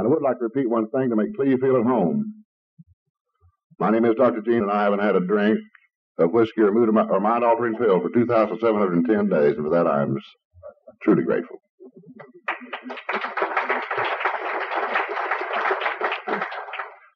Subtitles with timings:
[0.00, 2.44] And I would like to repeat one thing to make Cleve feel at home.
[3.78, 4.40] My name is Dr.
[4.40, 5.58] Gene, and I haven't had a drink
[6.18, 10.16] of whiskey or, mood or mind altering pill for 2,710 days, and for that I'm
[11.02, 11.58] truly grateful.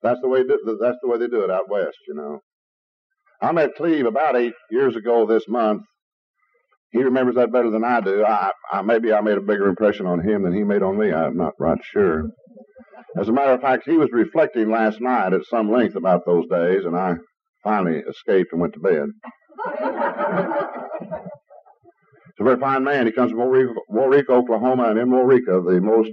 [0.03, 2.41] That's the way that's the way they do it out west, you know.
[3.41, 5.85] I met Cleve about eight years ago this month.
[6.91, 8.23] He remembers that better than I do.
[8.23, 11.11] I, I maybe I made a bigger impression on him than he made on me.
[11.11, 12.25] I'm not right sure.
[13.19, 16.47] As a matter of fact, he was reflecting last night at some length about those
[16.49, 17.15] days, and I
[17.63, 19.07] finally escaped and went to bed.
[22.37, 23.07] He's a very fine man.
[23.07, 26.11] He comes from Waurika, Oklahoma, and in Waurika, the most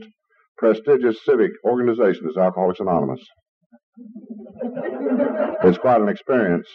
[0.58, 3.22] prestigious civic organization is Alcoholics Anonymous.
[5.64, 6.68] It's quite an experience.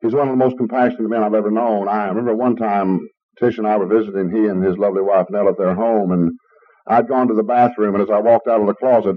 [0.00, 1.88] He's one of the most compassionate men I've ever known.
[1.88, 3.00] I remember one time
[3.40, 6.32] Tish and I were visiting he and his lovely wife Nell at their home, and
[6.88, 9.16] I'd gone to the bathroom, and as I walked out of the closet,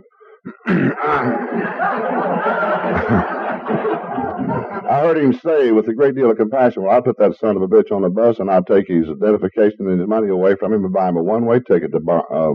[4.92, 7.56] I heard him say with a great deal of compassion, Well, I'll put that son
[7.56, 10.56] of a bitch on the bus and I'll take his identification and his money away
[10.56, 12.54] from him and buy him a one way ticket to uh,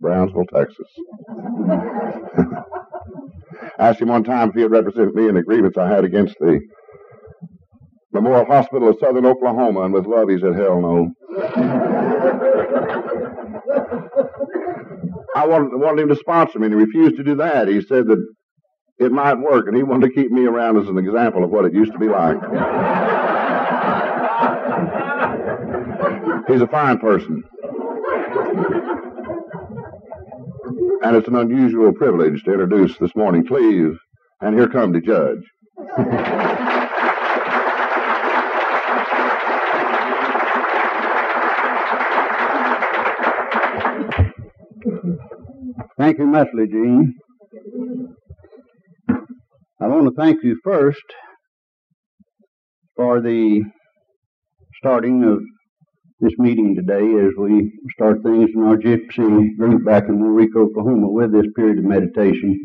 [0.00, 0.88] Brownsville, Texas.
[3.78, 6.36] Asked him one time if he would represent me in a grievance I had against
[6.40, 6.60] the
[8.12, 11.12] Memorial Hospital of Southern Oklahoma, and with love he said, Hell no.
[15.38, 17.68] I wanted, wanted him to sponsor me, and he refused to do that.
[17.68, 18.26] He said that
[18.98, 21.64] it might work, and he wanted to keep me around as an example of what
[21.64, 22.38] it used to be like.
[26.48, 27.44] He's a fine person.
[31.04, 33.96] And it's an unusual privilege to introduce this morning Cleve,
[34.40, 35.44] and here come the judge.
[45.98, 47.14] Thank you much, Gene.
[49.80, 51.02] I want to thank you first
[52.94, 53.62] for the
[54.76, 55.40] starting of
[56.20, 61.08] this meeting today as we start things in our gypsy group back in Waurika, Oklahoma
[61.08, 62.56] with this period of meditation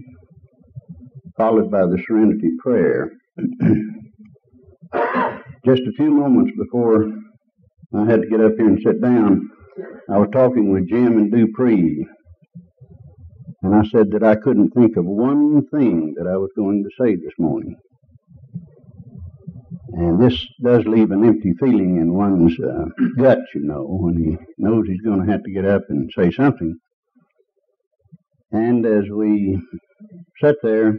[1.35, 3.09] followed by the serenity prayer.
[5.65, 7.11] Just a few moments before
[7.95, 9.49] I had to get up here and sit down,
[10.07, 12.05] I was talking with Jim and Dupree,
[13.63, 16.89] and I said that I couldn't think of one thing that I was going to
[17.01, 17.75] say this morning.
[19.93, 22.85] And this does leave an empty feeling in one's uh,
[23.17, 26.31] gut, you know, when he knows he's going to have to get up and say
[26.31, 26.75] something.
[28.51, 29.59] And as we
[30.41, 30.89] sat there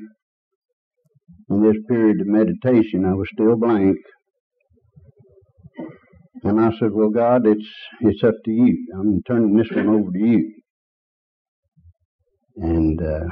[1.51, 3.97] in this period of meditation, I was still blank.
[6.45, 7.69] And I said, Well, God, it's,
[8.01, 8.87] it's up to you.
[8.95, 10.64] I'm turning this one over to you.
[12.57, 13.27] And uh,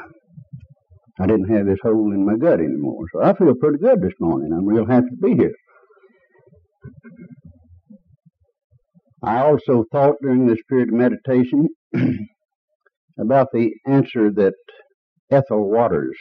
[1.21, 3.05] I didn't have this hole in my gut anymore.
[3.12, 4.53] So I feel pretty good this morning.
[4.53, 5.55] I'm real happy to be here.
[9.22, 11.69] I also thought during this period of meditation
[13.21, 14.55] about the answer that
[15.31, 16.16] Ethel Waters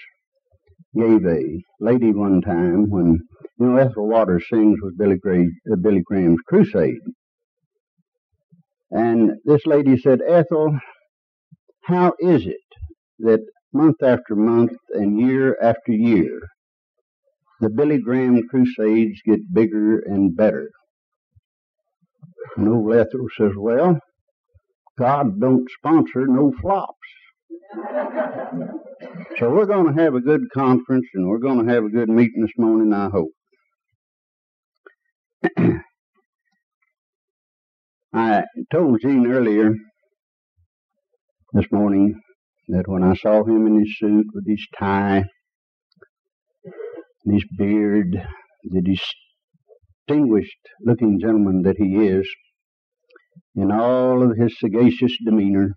[0.96, 3.20] gave a lady one time when,
[3.60, 7.00] you know, Ethel Waters sings with Billy, Gra- uh, Billy Graham's Crusade.
[8.92, 10.78] And this lady said, Ethel,
[11.84, 12.61] how is it
[13.22, 16.40] that month after month and year after year,
[17.59, 20.70] the Billy Graham crusades get bigger and better.
[22.58, 24.00] And old Ethel says, well,
[24.98, 26.98] God don't sponsor no flops.
[29.38, 32.09] so we're going to have a good conference and we're going to have a good
[32.09, 33.32] meeting this morning, I hope.
[38.14, 39.74] I told Gene earlier
[41.53, 42.20] this morning
[42.72, 45.26] that when I saw him in his suit with his tie
[47.26, 48.26] his beard,
[48.64, 48.98] the
[50.08, 52.28] distinguished looking gentleman that he is,
[53.56, 55.76] in all of his sagacious demeanor,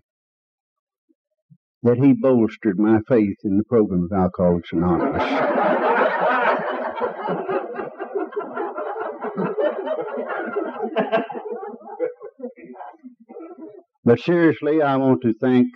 [1.83, 5.21] that he bolstered my faith in the program of Alcoholics Anonymous.
[14.03, 15.67] but seriously, I want to thank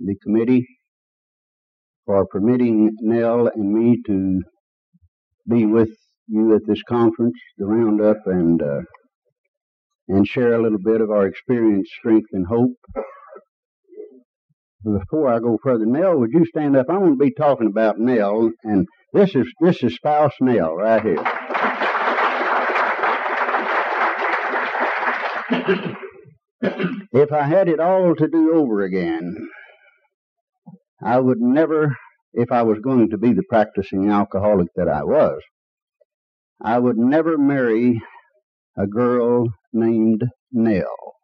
[0.00, 0.66] the committee
[2.06, 4.40] for permitting Nell and me to
[5.48, 5.90] be with
[6.26, 8.80] you at this conference, the roundup, and uh,
[10.08, 12.76] and share a little bit of our experience, strength, and hope.
[14.84, 16.86] Before I go further, Nell, would you stand up?
[16.88, 21.02] I want to be talking about Nell, and this is this is spouse Nell right
[21.02, 21.24] here.
[27.12, 29.47] if I had it all to do over again,
[31.02, 31.96] I would never,
[32.32, 35.40] if I was going to be the practicing alcoholic that I was,
[36.60, 38.00] I would never marry
[38.76, 41.14] a girl named Nell.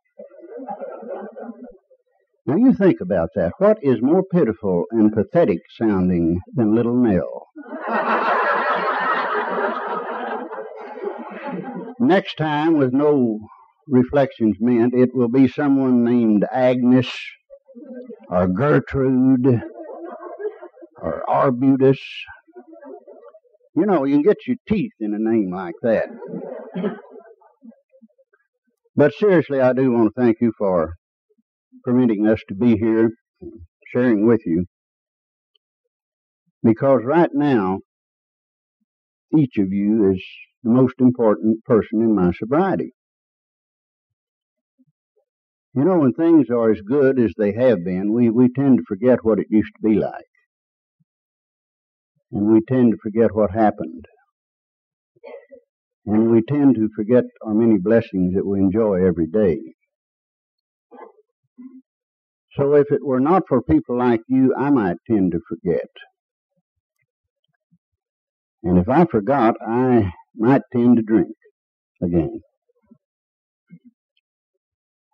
[2.47, 3.53] Now you think about that.
[3.59, 7.47] What is more pitiful and pathetic sounding than little Nell?
[11.99, 13.39] Next time, with no
[13.89, 17.09] reflections meant, it will be someone named Agnes
[18.29, 19.63] or Gertrude
[21.01, 21.99] or Arbutus.
[23.77, 26.09] You know, you can get your teeth in a name like that.
[28.97, 30.95] But seriously, I do want to thank you for
[31.83, 33.11] permitting us to be here
[33.93, 34.67] sharing with you.
[36.63, 37.81] Because right now,
[39.37, 40.25] each of you is
[40.63, 42.93] the most important person in my sobriety.
[45.75, 48.85] You know, when things are as good as they have been, we, we tend to
[48.87, 50.25] forget what it used to be like.
[52.31, 54.05] And we tend to forget what happened.
[56.07, 59.59] And we tend to forget our many blessings that we enjoy every day.
[62.57, 65.89] So if it were not for people like you, I might tend to forget.
[68.63, 71.35] And if I forgot, I might tend to drink
[72.03, 72.41] again.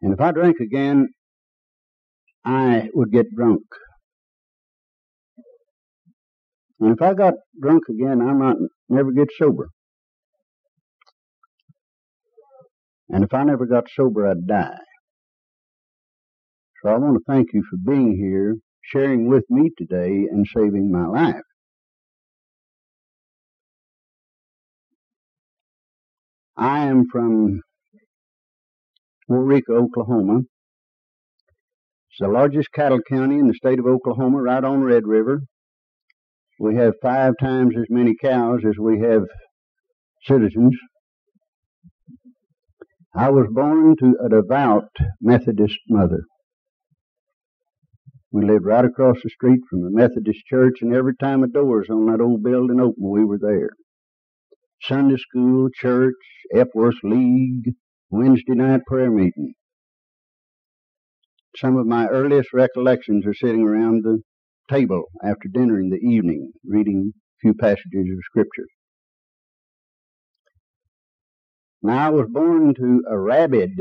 [0.03, 1.09] And if I drank again,
[2.45, 3.63] I would get drunk.
[6.81, 8.57] And if I got drunk again, I might
[8.89, 9.69] never get sober.
[13.11, 14.79] And if I never got sober, I'd die.
[16.83, 20.91] So I want to thank you for being here, sharing with me today, and saving
[20.91, 21.43] my life.
[26.57, 27.61] I am from
[29.31, 30.41] Waurika, Oklahoma.
[32.11, 35.43] It's the largest cattle county in the state of Oklahoma, right on Red River.
[36.59, 39.23] We have five times as many cows as we have
[40.25, 40.77] citizens.
[43.15, 44.91] I was born to a devout
[45.21, 46.25] Methodist mother.
[48.33, 51.89] We lived right across the street from the Methodist church, and every time the doors
[51.89, 53.71] on that old building opened, we were there.
[54.83, 56.15] Sunday school, church,
[56.55, 57.75] Epworth League,
[58.11, 59.55] Wednesday night prayer meeting.
[61.57, 64.21] Some of my earliest recollections are sitting around the
[64.69, 68.67] table after dinner in the evening, reading a few passages of Scripture.
[71.83, 73.79] Now, I was born to a rabid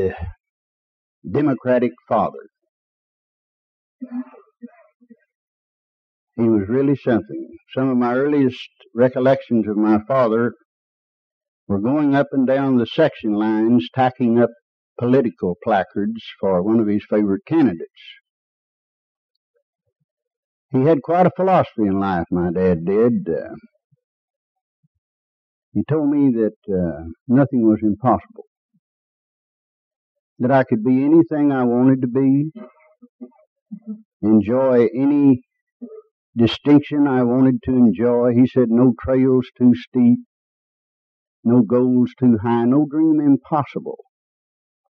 [1.30, 2.50] Democratic father.
[6.36, 7.48] He was really something.
[7.76, 10.54] Some of my earliest recollections of my father
[11.70, 14.50] were going up and down the section lines, tacking up
[15.00, 18.02] political placards for one of his favorite candidates.
[20.72, 23.30] He had quite a philosophy in life, my dad did.
[23.30, 23.54] Uh,
[25.74, 28.46] he told me that uh, nothing was impossible,
[30.40, 32.52] that I could be anything I wanted to be,
[34.24, 35.42] enjoy any
[36.36, 38.34] distinction I wanted to enjoy.
[38.34, 40.20] He said, no trails too steep,
[41.44, 43.98] no goals too high, no dream impossible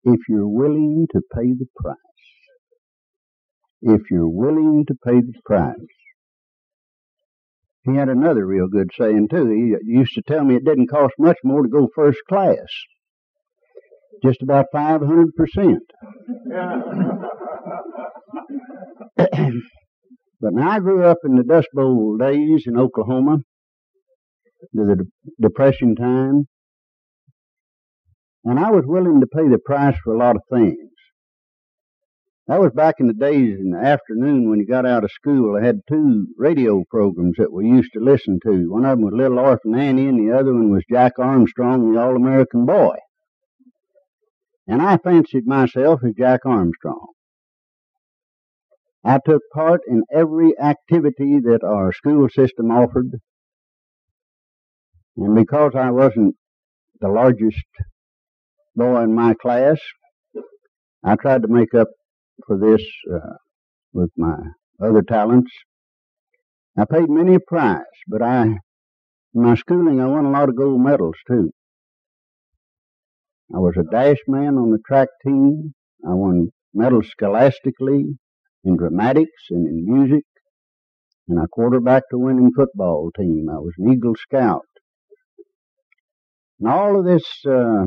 [0.04, 1.96] if you're willing to pay the price.
[3.82, 5.74] If you're willing to pay the price.
[7.84, 9.48] He had another real good saying too.
[9.48, 12.56] He used to tell me it didn't cost much more to go first class.
[14.24, 15.76] Just about 500%.
[19.16, 23.38] but now I grew up in the Dust Bowl days in Oklahoma
[24.72, 25.06] the
[25.40, 26.46] Depression time.
[28.44, 30.90] And I was willing to pay the price for a lot of things.
[32.46, 35.56] That was back in the days in the afternoon when you got out of school.
[35.56, 38.70] I had two radio programs that we used to listen to.
[38.70, 42.00] One of them was Little Orphan Annie, and the other one was Jack Armstrong, the
[42.00, 42.94] All American Boy.
[44.68, 47.08] And I fancied myself as Jack Armstrong.
[49.04, 53.20] I took part in every activity that our school system offered.
[55.16, 56.36] And because I wasn't
[57.00, 57.64] the largest
[58.74, 59.78] boy in my class,
[61.04, 61.88] I tried to make up
[62.46, 63.36] for this uh,
[63.92, 64.36] with my
[64.82, 65.50] other talents.
[66.78, 68.58] I paid many a price, but I, in
[69.34, 71.50] my schooling, I won a lot of gold medals too.
[73.54, 75.72] I was a dash man on the track team.
[76.06, 78.18] I won medals scholastically,
[78.64, 80.24] in dramatics and in music,
[81.28, 83.48] and I quarterbacked a winning football team.
[83.50, 84.66] I was an Eagle Scout.
[86.58, 87.86] And all of this uh,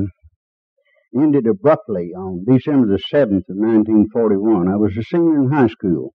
[1.14, 4.68] ended abruptly on December the 7th of 1941.
[4.68, 6.12] I was a senior in high school.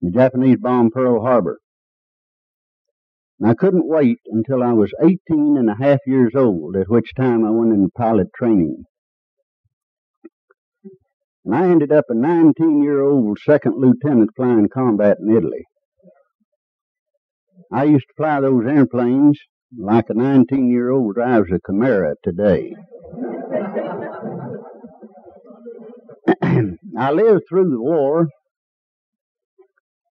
[0.00, 1.58] The Japanese bombed Pearl Harbor.
[3.38, 5.18] And I couldn't wait until I was 18
[5.58, 8.84] and a half years old, at which time I went into pilot training.
[11.44, 15.64] And I ended up a 19 year old second lieutenant flying combat in Italy.
[17.70, 19.38] I used to fly those airplanes
[19.76, 22.74] like a 19 year old drives a Camaro today.
[26.98, 28.28] I lived through the war,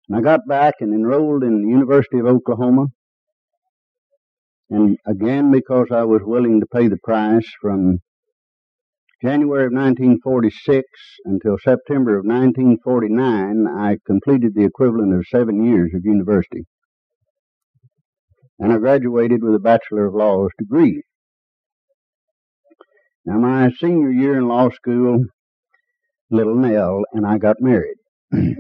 [0.09, 2.87] and I got back and enrolled in the University of Oklahoma.
[4.71, 8.01] And again, because I was willing to pay the price from
[9.23, 10.85] January of 1946
[11.25, 16.67] until September of 1949, I completed the equivalent of seven years of university.
[18.59, 21.03] And I graduated with a Bachelor of Laws degree.
[23.25, 25.25] Now, my senior year in law school,
[26.31, 27.97] little Nell and I got married.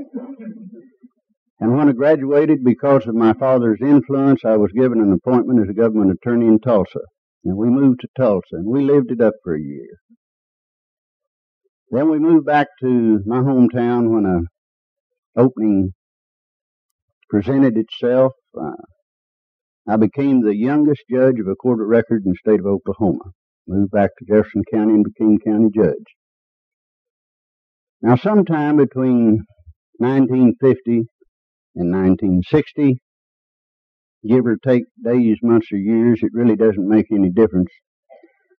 [1.60, 5.68] And when I graduated, because of my father's influence, I was given an appointment as
[5.68, 7.00] a government attorney in Tulsa.
[7.44, 9.98] And we moved to Tulsa, and we lived it up for a year.
[11.90, 15.94] Then we moved back to my hometown when a opening
[17.28, 18.32] presented itself.
[18.56, 18.72] Uh,
[19.88, 23.32] I became the youngest judge of a court of record in the state of Oklahoma.
[23.66, 25.94] Moved back to Jefferson County and became county judge.
[28.02, 29.44] Now, sometime between
[29.98, 31.08] 1950
[31.74, 32.98] and 1960.
[34.28, 37.70] Give or take days, months, or years, it really doesn't make any difference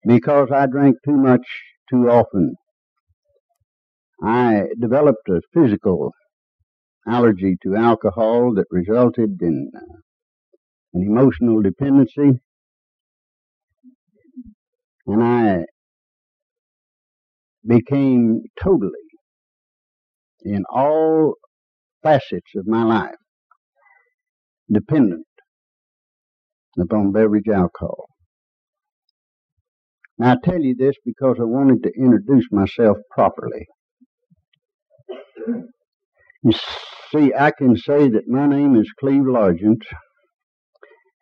[0.07, 1.45] because I drank too much
[1.89, 2.55] too often.
[4.23, 6.11] I developed a physical
[7.07, 9.71] allergy to alcohol that resulted in
[10.95, 12.39] uh, an emotional dependency.
[15.07, 15.65] And I
[17.67, 18.91] became totally,
[20.43, 21.35] in all
[22.03, 23.15] facets of my life
[24.71, 25.25] dependent
[26.79, 28.05] upon beverage alcohol.
[30.17, 33.67] Now, I tell you this because I wanted to introduce myself properly.
[36.43, 36.53] You
[37.11, 39.81] see, I can say that my name is Cleve Largent,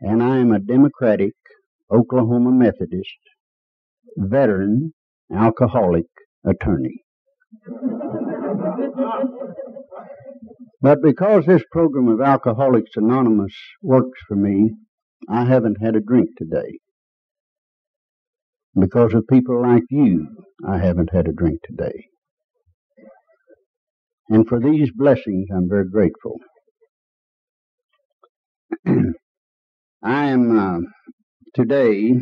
[0.02, 1.34] and I am a Democratic
[1.92, 3.18] Oklahoma Methodist
[4.18, 4.94] veteran
[5.34, 6.06] alcoholic
[6.46, 7.04] attorney.
[10.82, 14.72] But because this program of Alcoholics Anonymous works for me,
[15.30, 16.80] I haven't had a drink today.
[18.80, 20.28] Because of people like you,
[20.68, 22.06] I haven't had a drink today.
[24.30, 26.38] And for these blessings, I'm very grateful.
[30.04, 30.80] I am uh,
[31.56, 32.14] today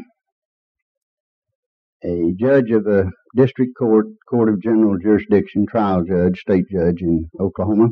[2.04, 7.30] a judge of a district court, court of general jurisdiction, trial judge, state judge in
[7.38, 7.90] Oklahoma.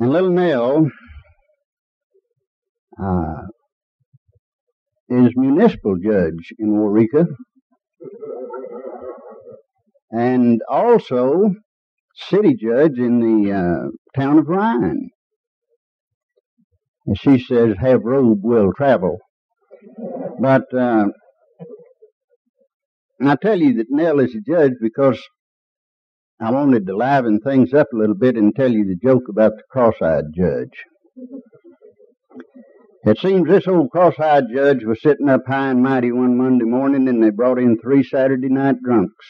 [0.00, 0.88] And little Nell
[3.00, 3.42] uh,
[5.08, 7.26] is municipal judge in Waurika
[10.10, 11.52] and also
[12.16, 15.08] city judge in the uh, town of Ryan.
[17.06, 19.18] And she says, have robe will travel.
[20.40, 21.06] But uh,
[23.20, 25.20] I tell you that Nell is a judge because
[26.40, 29.52] I wanted to liven things up a little bit and tell you the joke about
[29.52, 30.72] the cross-eyed judge.
[33.04, 37.08] It seems this old cross-eyed judge was sitting up high and mighty one Monday morning
[37.08, 39.26] and they brought in three Saturday night drunks.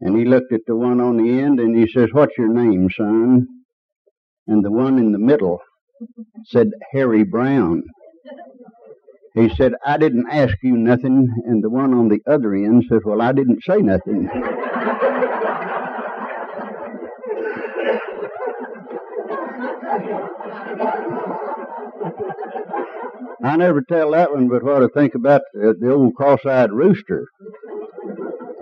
[0.00, 2.88] And he looked at the one on the end and he says, what's your name,
[2.96, 3.46] son?
[4.46, 5.60] And the one in the middle
[6.46, 7.82] said, Harry Brown.
[9.34, 11.28] He said, I didn't ask you nothing.
[11.46, 14.30] And the one on the other end says, well, I didn't say nothing.
[23.44, 27.28] I never tell that one, but what I think about the, the old cross-eyed rooster.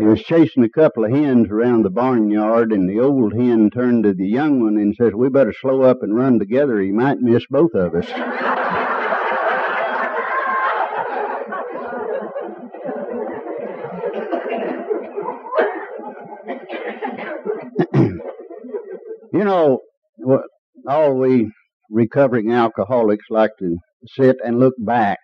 [0.03, 4.03] He was chasing a couple of hens around the barnyard, and the old hen turned
[4.03, 6.81] to the young one and says, "We better slow up and run together.
[6.81, 8.09] He might miss both of us."
[19.33, 19.83] you know,
[20.89, 21.53] all we
[21.89, 23.77] recovering alcoholics like to
[24.09, 25.21] sit and look back.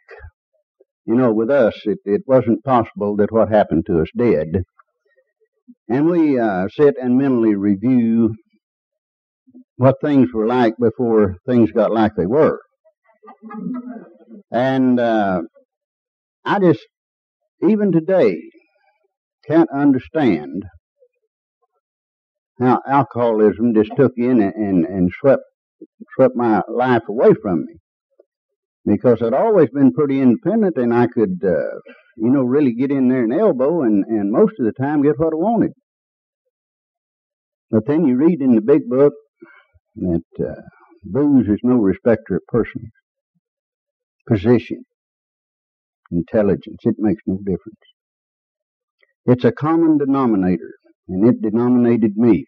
[1.08, 4.58] You know, with us, it, it wasn't possible that what happened to us did.
[5.88, 8.34] And we uh, sit and mentally review
[9.76, 12.60] what things were like before things got like they were.
[14.52, 15.40] And uh,
[16.44, 16.86] I just,
[17.66, 18.36] even today,
[19.48, 20.64] can't understand
[22.60, 25.42] how alcoholism just took in and, and, and swept
[26.16, 27.76] swept my life away from me
[28.84, 31.78] because I'd always been pretty independent and I could, uh,
[32.16, 35.18] you know, really get in there and elbow and, and most of the time get
[35.18, 35.72] what I wanted.
[37.70, 39.12] But then you read in the big book
[39.96, 40.62] that uh,
[41.04, 42.90] booze is no respecter of persons,
[44.26, 44.84] position,
[46.10, 46.78] intelligence.
[46.84, 47.78] It makes no difference.
[49.26, 50.72] It's a common denominator,
[51.08, 52.46] and it denominated me.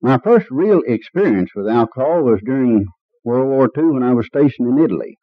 [0.00, 2.86] My first real experience with alcohol was during
[3.24, 5.18] World War II when I was stationed in Italy.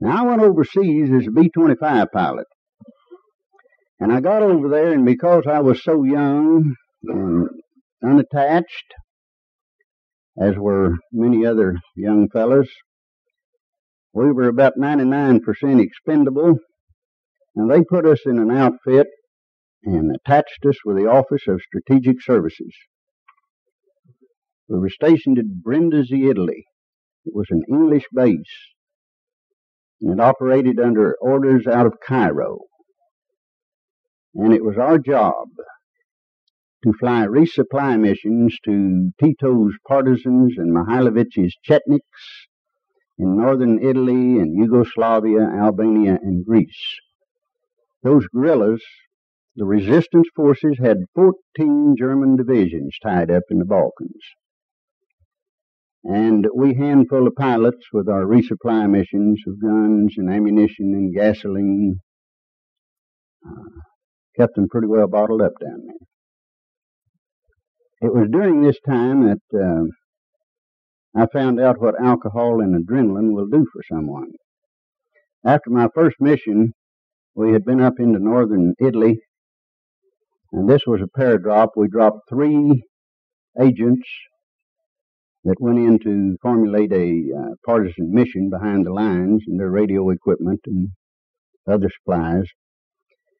[0.00, 2.46] Now, I went overseas as a B 25 pilot.
[3.98, 7.48] And I got over there, and because I was so young and
[8.02, 8.94] unattached,
[10.40, 12.68] as were many other young fellows,
[14.14, 15.40] we were about 99%
[15.80, 16.54] expendable,
[17.54, 19.06] and they put us in an outfit
[19.84, 22.74] and attached us with the Office of Strategic Services.
[24.68, 26.64] We were stationed at Brindisi, Italy.
[27.24, 28.72] It was an English base,
[30.00, 32.60] and it operated under orders out of Cairo.
[34.34, 35.48] And it was our job
[36.82, 42.46] to fly resupply missions to Tito's partisans and Mihailovich's Chetniks
[43.18, 46.98] in northern Italy and Yugoslavia, Albania, and Greece.
[48.02, 48.82] Those guerrillas,
[49.56, 54.22] the resistance forces, had 14 German divisions tied up in the Balkans.
[56.04, 62.00] And we handful of pilots with our resupply missions of guns and ammunition and gasoline
[63.46, 63.80] uh,
[64.38, 66.08] kept them pretty well bottled up down there.
[68.02, 69.84] It was during this time that uh,
[71.20, 74.32] I found out what alcohol and adrenaline will do for someone.
[75.44, 76.72] After my first mission,
[77.34, 79.20] we had been up into northern Italy,
[80.52, 81.70] and this was a paradrop.
[81.76, 82.84] We dropped three
[83.60, 84.08] agents
[85.44, 90.10] that went in to formulate a uh, partisan mission behind the lines and their radio
[90.10, 90.90] equipment and
[91.66, 92.44] other supplies.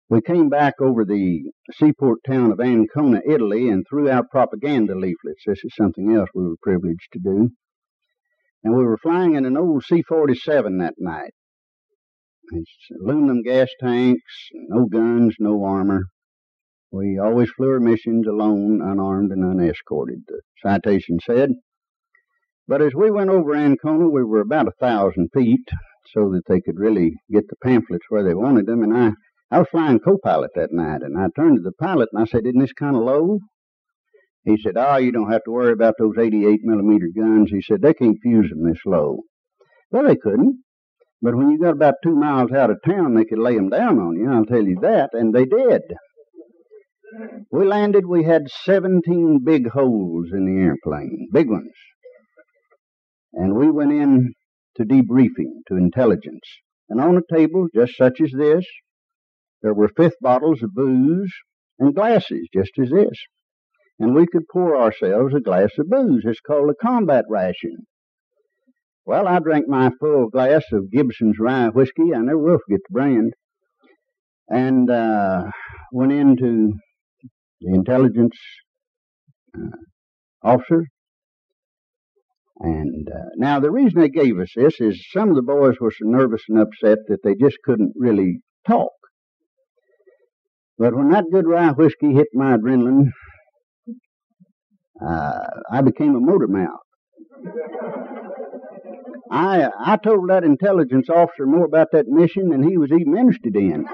[0.09, 5.45] We came back over the seaport town of Ancona, Italy, and threw out propaganda leaflets.
[5.47, 7.51] This is something else we were privileged to do.
[8.65, 11.33] And we were flying in an old C 47 that night.
[12.53, 16.07] It's aluminum gas tanks, no guns, no armor.
[16.91, 21.53] We always flew our missions alone, unarmed, and unescorted, the citation said.
[22.71, 25.69] But as we went over Ancona, we were about a thousand feet,
[26.15, 28.85] so that they could really get the pamphlets where they wanted them.
[28.85, 29.11] And I,
[29.51, 32.47] I was flying co-pilot that night, and I turned to the pilot and I said,
[32.47, 33.41] "Isn't this kind of low?"
[34.45, 37.83] He said, "Oh, you don't have to worry about those 88 millimeter guns." He said,
[37.83, 39.25] "They can't fuse them this low."
[39.91, 40.63] Well, they couldn't.
[41.21, 43.99] But when you got about two miles out of town, they could lay them down
[43.99, 44.31] on you.
[44.31, 45.83] I'll tell you that, and they did.
[47.51, 48.07] We landed.
[48.07, 51.73] We had 17 big holes in the airplane, big ones.
[53.33, 54.35] And we went in
[54.77, 56.45] to debriefing, to intelligence.
[56.89, 58.65] And on a table just such as this,
[59.63, 61.33] there were fifth bottles of booze
[61.79, 63.19] and glasses just as this.
[63.99, 66.23] And we could pour ourselves a glass of booze.
[66.25, 67.87] It's called a combat ration.
[69.05, 72.15] Well, I drank my full glass of Gibson's rye whiskey.
[72.15, 73.35] I never will forget the brand.
[74.49, 75.45] And uh,
[75.93, 76.73] went into
[77.61, 78.37] the intelligence
[79.57, 79.77] uh,
[80.43, 80.87] officer
[82.61, 85.91] and uh, now the reason they gave us this is some of the boys were
[85.91, 88.93] so nervous and upset that they just couldn't really talk.
[90.79, 93.09] But when that good rye whiskey hit my adrenaline,
[95.03, 96.81] uh, I became a motor mouth.
[99.31, 103.57] I I told that intelligence officer more about that mission than he was even interested
[103.57, 103.87] in.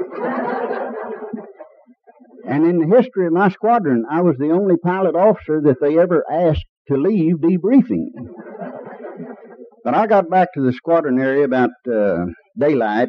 [2.49, 5.99] and in the history of my squadron, I was the only pilot officer that they
[5.99, 8.09] ever asked to leave debriefing.
[9.85, 12.25] But I got back to the squadron area about uh,
[12.59, 13.09] daylight,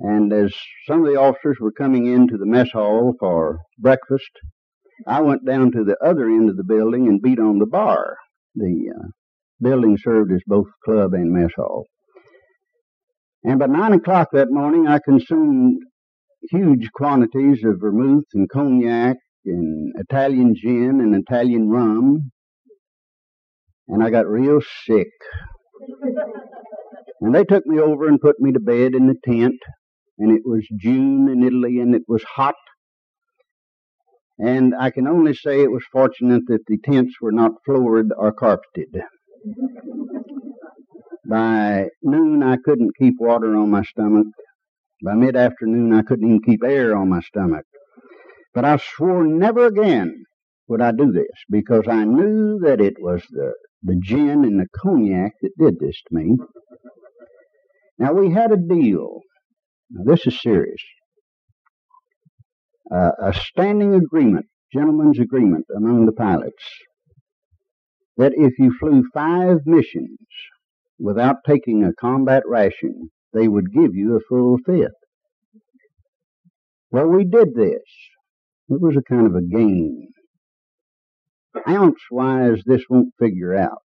[0.00, 0.54] and as
[0.88, 4.30] some of the officers were coming into the mess hall for breakfast,
[5.06, 8.16] I went down to the other end of the building and beat on the bar.
[8.54, 9.08] The uh,
[9.60, 11.86] building served as both club and mess hall.
[13.44, 15.80] And by nine o'clock that morning, I consumed
[16.50, 22.30] huge quantities of vermouth and cognac and Italian gin and Italian rum
[23.90, 25.10] and I got real sick.
[27.20, 29.58] And they took me over and put me to bed in the tent,
[30.18, 32.54] and it was June in Italy, and it was hot.
[34.38, 38.32] And I can only say it was fortunate that the tents were not floored or
[38.32, 38.88] carpeted.
[41.28, 44.26] By noon, I couldn't keep water on my stomach.
[45.04, 47.66] By mid afternoon, I couldn't even keep air on my stomach.
[48.52, 50.24] But I swore never again
[50.66, 54.66] would I do this because I knew that it was the, the gin and the
[54.76, 56.36] cognac that did this to me.
[57.98, 59.20] Now we had a deal.
[59.90, 60.82] Now this is serious.
[62.90, 66.64] Uh, a standing agreement, gentlemen's agreement among the pilots,
[68.16, 70.18] that if you flew five missions
[70.98, 74.90] without taking a combat ration, they would give you a full fifth.
[76.90, 77.82] Well, we did this.
[78.70, 80.06] It was a kind of a game.
[81.68, 83.82] Ounce wise, this won't figure out.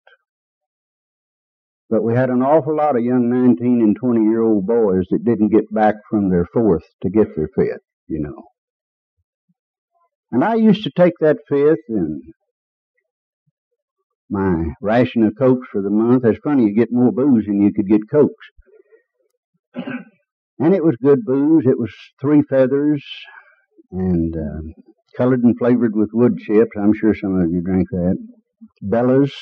[1.89, 5.25] But we had an awful lot of young 19 and 20 year old boys that
[5.25, 8.45] didn't get back from their fourth to get their fifth, you know.
[10.31, 12.23] And I used to take that fifth and
[14.29, 16.25] my ration of cokes for the month.
[16.27, 18.35] It's funny, you get more booze than you could get cokes.
[20.59, 21.65] And it was good booze.
[21.67, 23.03] It was three feathers
[23.95, 24.83] and uh,
[25.17, 26.73] colored and flavored with wood chips.
[26.77, 28.17] I'm sure some of you drank that.
[28.83, 29.33] Bellas.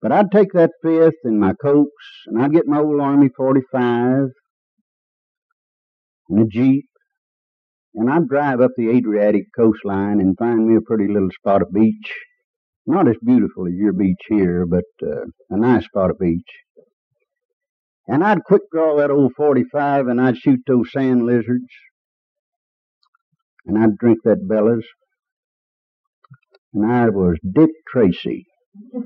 [0.00, 4.28] But I'd take that fifth and my cokes, and I'd get my old Army 45
[6.30, 6.86] and a Jeep,
[7.94, 11.72] and I'd drive up the Adriatic coastline and find me a pretty little spot of
[11.72, 12.14] beach.
[12.86, 16.48] Not as beautiful as your beach here, but uh, a nice spot of beach.
[18.06, 21.68] And I'd quick draw that old 45 and I'd shoot those sand lizards.
[23.66, 24.84] And I'd drink that Bellas.
[26.72, 28.46] And I was Dick Tracy.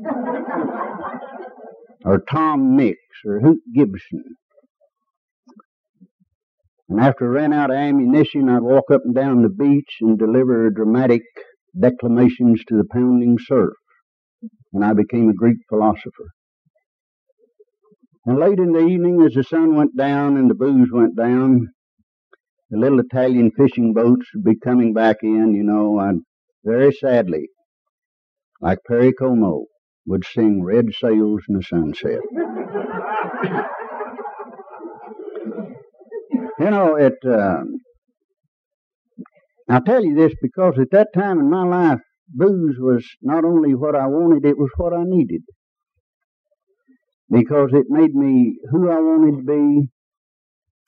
[2.04, 4.36] or Tom Mix or Hoot Gibson.
[6.88, 10.18] And after I ran out of ammunition, I'd walk up and down the beach and
[10.18, 11.22] deliver dramatic
[11.78, 13.72] declamations to the pounding surf.
[14.72, 16.30] And I became a Greek philosopher.
[18.26, 21.68] And late in the evening, as the sun went down and the booze went down,
[22.74, 26.22] the little Italian fishing boats would be coming back in, you know, and
[26.64, 27.48] very sadly,
[28.60, 29.66] like Perry Como,
[30.06, 32.18] would sing Red Sails in the Sunset.
[36.58, 37.62] you know, it, uh,
[39.68, 43.76] I'll tell you this because at that time in my life, booze was not only
[43.76, 45.42] what I wanted, it was what I needed.
[47.30, 49.90] Because it made me who I wanted to be,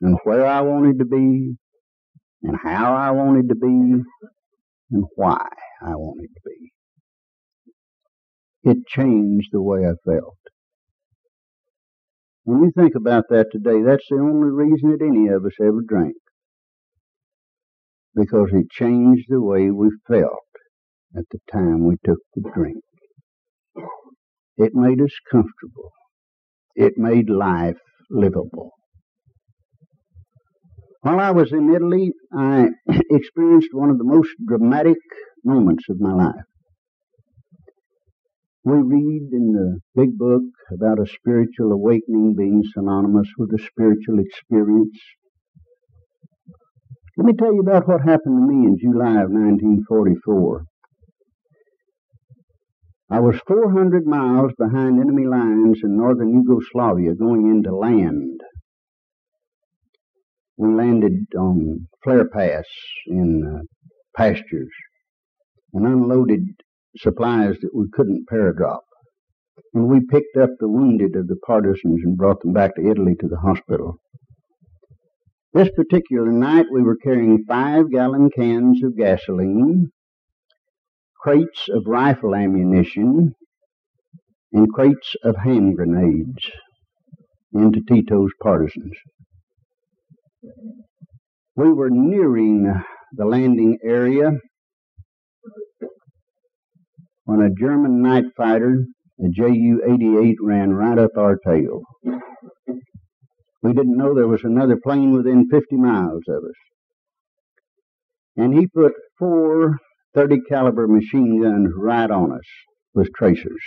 [0.00, 1.56] and where I wanted to be,
[2.46, 5.46] and how I wanted to be, and why
[5.82, 6.72] I wanted to be.
[8.70, 10.38] It changed the way I felt.
[12.44, 15.82] When you think about that today, that's the only reason that any of us ever
[15.86, 16.16] drank
[18.14, 20.38] because it changed the way we felt
[21.16, 22.82] at the time we took the drink.
[24.56, 25.92] It made us comfortable.
[26.76, 27.78] It made life
[28.10, 28.72] livable.
[31.06, 32.66] While I was in Italy, I
[33.10, 34.98] experienced one of the most dramatic
[35.44, 36.46] moments of my life.
[38.64, 40.42] We read in the big book
[40.72, 44.98] about a spiritual awakening being synonymous with a spiritual experience.
[47.16, 50.64] Let me tell you about what happened to me in July of 1944.
[53.12, 58.40] I was 400 miles behind enemy lines in northern Yugoslavia going into land.
[60.58, 62.68] We landed on flare paths
[63.06, 63.62] in uh,
[64.16, 64.70] pastures
[65.72, 66.42] and unloaded
[66.96, 68.80] supplies that we couldn't paradrop.
[69.74, 73.14] And we picked up the wounded of the partisans and brought them back to Italy
[73.20, 73.96] to the hospital.
[75.52, 79.90] This particular night, we were carrying five gallon cans of gasoline,
[81.20, 83.32] crates of rifle ammunition,
[84.52, 86.50] and crates of hand grenades
[87.54, 88.96] into Tito's partisans.
[91.56, 92.72] We were nearing
[93.12, 94.32] the landing area
[97.24, 98.84] when a German night fighter,
[99.24, 101.82] a Ju 88, ran right up our tail.
[103.62, 106.54] We didn't know there was another plane within 50 miles of us.
[108.36, 109.78] And he put four
[110.14, 112.46] 30 caliber machine guns right on us
[112.94, 113.62] with tracers.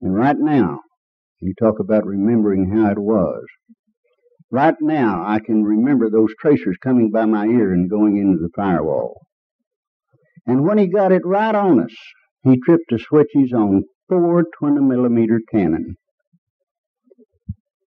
[0.00, 0.78] And right now,
[1.40, 3.42] you talk about remembering how it was.
[4.50, 8.50] Right now, I can remember those tracers coming by my ear and going into the
[8.56, 9.20] firewall.
[10.46, 11.94] And when he got it right on us,
[12.42, 15.96] he tripped the switches on four 20 millimeter cannon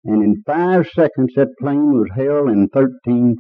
[0.06, 3.36] and in five seconds that plane was held in 13%.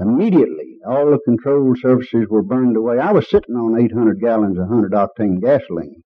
[0.00, 2.98] Immediately, all the control surfaces were burned away.
[2.98, 6.02] I was sitting on 800 gallons of 100 octane gasoline.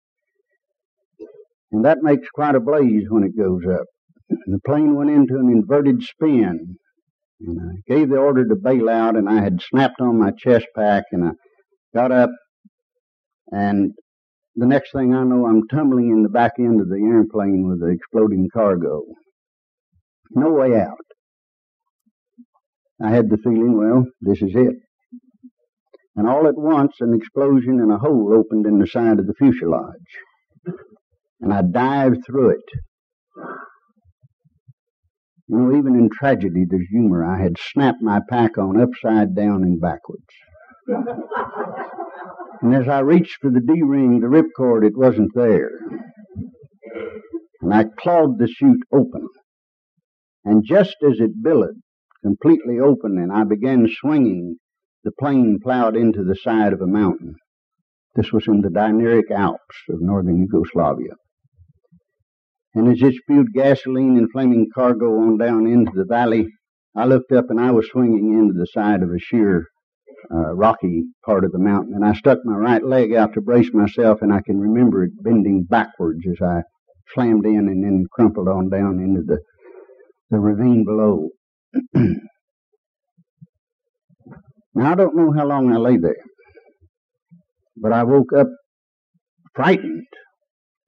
[1.73, 3.87] And that makes quite a blaze when it goes up.
[4.29, 6.77] And the plane went into an inverted spin.
[7.41, 10.67] And I gave the order to bail out, and I had snapped on my chest
[10.77, 11.31] pack, and I
[11.95, 12.31] got up,
[13.51, 13.93] and
[14.55, 17.81] the next thing I know, I'm tumbling in the back end of the airplane with
[17.81, 19.03] the exploding cargo.
[20.31, 20.99] No way out.
[23.03, 24.77] I had the feeling, well, this is it.
[26.15, 29.35] And all at once, an explosion and a hole opened in the side of the
[29.35, 29.99] fuselage.
[31.43, 32.65] And I dived through it.
[35.49, 37.25] You know, even in tragedy, there's humor.
[37.25, 40.25] I had snapped my pack on upside down and backwards.
[42.63, 45.73] and as I reached for the D-ring, the ripcord, it wasn't there.
[47.61, 49.29] And I clawed the chute open.
[50.45, 51.81] And just as it billowed,
[52.23, 54.57] completely open, and I began swinging,
[55.05, 57.35] the plane plowed into the side of a mountain.
[58.15, 61.15] This was in the Dinaric Alps of northern Yugoslavia.
[62.75, 66.49] And as it spewed gasoline and flaming cargo on down into the valley,
[66.97, 69.69] I looked up and I was swinging into the side of a sheer,
[70.31, 71.95] uh, rocky part of the mountain.
[71.95, 75.23] And I stuck my right leg out to brace myself, and I can remember it
[75.23, 76.63] bending backwards as I
[77.15, 79.39] slammed in and then crumpled on down into the,
[80.31, 81.29] the ravine below.
[84.75, 86.17] now, I don't know how long I lay there,
[87.77, 88.49] but I woke up
[89.55, 90.07] frightened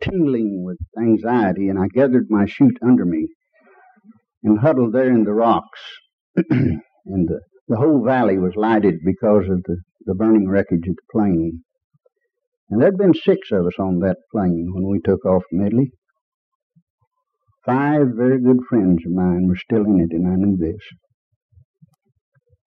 [0.05, 3.29] tingling with anxiety, and I gathered my chute under me
[4.43, 5.81] and huddled there in the rocks.
[6.37, 11.03] and the, the whole valley was lighted because of the, the burning wreckage of the
[11.12, 11.64] plane.
[12.71, 15.90] And there'd been six of us on that plane when we took off from Italy.
[17.64, 20.83] Five very good friends of mine were still in it, and I knew this.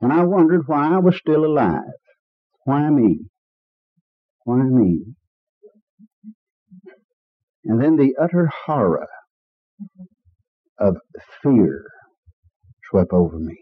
[0.02, 1.82] And I wondered why I was still alive.
[2.66, 3.20] Why me?
[4.46, 5.17] Why me?
[7.68, 9.08] And then the utter horror
[10.80, 10.96] of
[11.44, 11.86] fear
[12.90, 13.58] swept over me.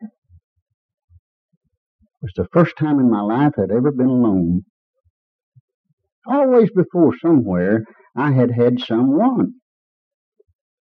[0.00, 0.08] It
[2.22, 4.62] was the first time in my life I'd ever been alone.
[6.26, 7.84] Always before somewhere
[8.16, 9.54] I had had someone.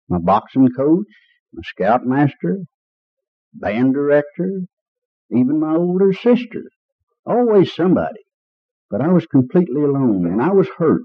[0.08, 1.04] My boxing coach,
[1.52, 2.58] my scoutmaster,
[3.52, 4.62] band director,
[5.32, 6.62] even my older sister.
[7.26, 8.20] Always somebody.
[8.90, 11.02] But I was completely alone and I was hurt.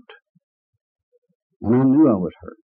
[1.62, 2.58] And I knew I was hurt.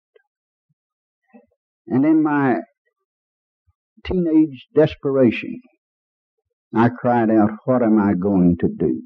[1.88, 2.58] And in my
[4.06, 5.60] teenage desperation,
[6.74, 9.02] I cried out, What am I going to do?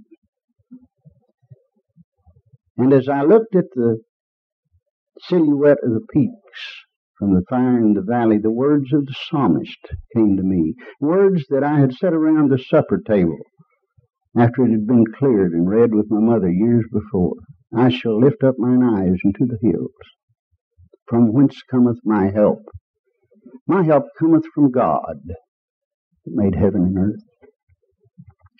[2.78, 4.02] And as I looked at the
[5.19, 6.84] silhouette of the peaks
[7.17, 9.78] from the fire in the valley, the words of the psalmist
[10.15, 10.73] came to me.
[10.99, 13.38] Words that I had said around the supper table
[14.37, 17.35] after it had been cleared and read with my mother years before.
[17.75, 19.91] I shall lift up mine eyes unto the hills,
[21.07, 22.63] from whence cometh my help.
[23.67, 25.37] My help cometh from God, that
[26.25, 27.23] made heaven and earth.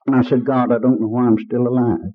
[0.06, 2.12] And I said, God, I don't know why I'm still alive.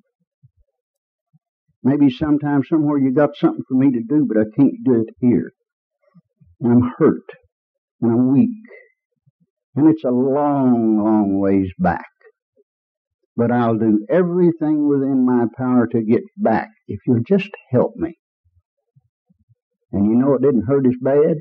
[1.83, 5.15] Maybe sometime, somewhere, you got something for me to do, but I can't do it
[5.21, 5.53] here.
[6.61, 7.31] And I'm hurt,
[8.03, 8.51] and I'm weak,
[9.77, 12.05] and it's a long, long ways back
[13.39, 18.19] but I'll do everything within my power to get back if you'll just help me.
[19.93, 21.37] And you know it didn't hurt as bad,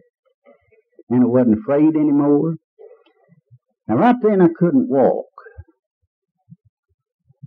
[1.09, 2.53] and it wasn't afraid anymore.
[3.87, 5.25] Now, right then I couldn't walk,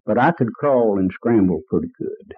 [0.05, 2.35] but I could crawl and scramble pretty good.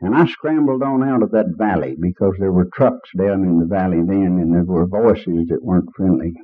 [0.00, 3.66] And I scrambled on out of that valley because there were trucks down in the
[3.66, 6.34] valley then, and there were voices that weren't friendly.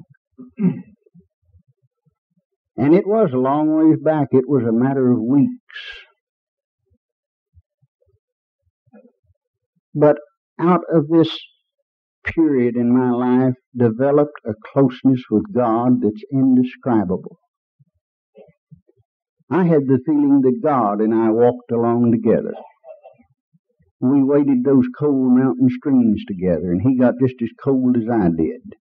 [2.81, 4.29] And it was a long ways back.
[4.31, 5.53] It was a matter of weeks.
[9.95, 10.17] But
[10.59, 11.29] out of this
[12.25, 17.37] period in my life developed a closeness with God that's indescribable.
[19.51, 22.55] I had the feeling that God and I walked along together.
[24.01, 28.29] We waded those cold mountain streams together, and He got just as cold as I
[28.29, 28.80] did.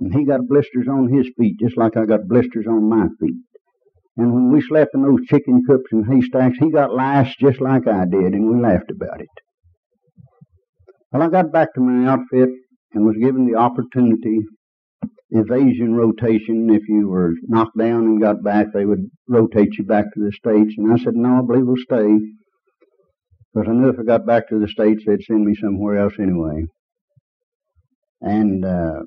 [0.00, 3.36] And he got blisters on his feet just like I got blisters on my feet.
[4.16, 7.86] And when we slept in those chicken coops and haystacks, he got lice just like
[7.86, 9.28] I did, and we laughed about it.
[11.10, 12.50] Well, I got back to my outfit
[12.92, 14.40] and was given the opportunity,
[15.30, 16.68] evasion rotation.
[16.70, 20.32] If you were knocked down and got back, they would rotate you back to the
[20.32, 20.74] States.
[20.76, 22.18] And I said, no, I believe we'll stay.
[23.54, 26.14] Because I knew if I got back to the States, they'd send me somewhere else
[26.18, 26.64] anyway.
[28.20, 29.00] And uh,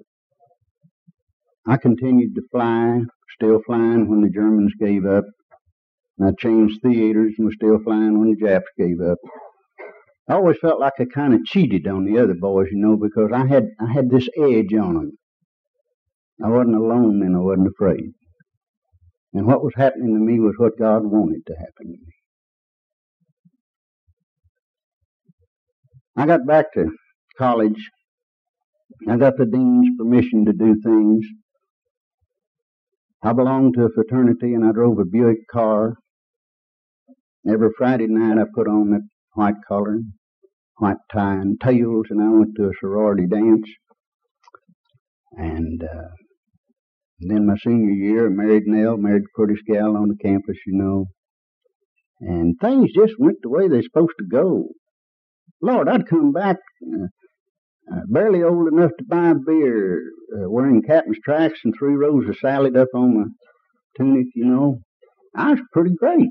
[1.67, 3.01] I continued to fly,
[3.35, 5.25] still flying when the Germans gave up.
[6.17, 9.17] And I changed theaters and was still flying when the Japs gave up.
[10.29, 13.31] I always felt like I kind of cheated on the other boys, you know, because
[13.33, 15.11] I had I had this edge on them.
[16.43, 18.13] I wasn't alone and I wasn't afraid.
[19.33, 22.13] And what was happening to me was what God wanted to happen to me.
[26.15, 26.91] I got back to
[27.37, 27.89] college.
[29.07, 31.25] I got the dean's permission to do things.
[33.25, 35.95] I belonged to a fraternity and I drove a Buick car.
[37.49, 39.01] Every Friday night I put on that
[39.33, 39.97] white collar,
[40.77, 43.67] white tie and tails and I went to a sorority dance.
[45.31, 46.09] And, uh,
[47.19, 50.77] then my senior year, I married Nell, married the prettiest gal on the campus, you
[50.77, 51.05] know.
[52.19, 54.67] And things just went the way they're supposed to go.
[55.63, 57.07] Lord, I'd come back uh,
[57.91, 60.01] uh, barely old enough to buy beer,
[60.35, 63.25] uh, wearing captain's tracks and three rows of salad up on my
[63.97, 64.79] tunic, you know.
[65.35, 66.29] I was pretty great.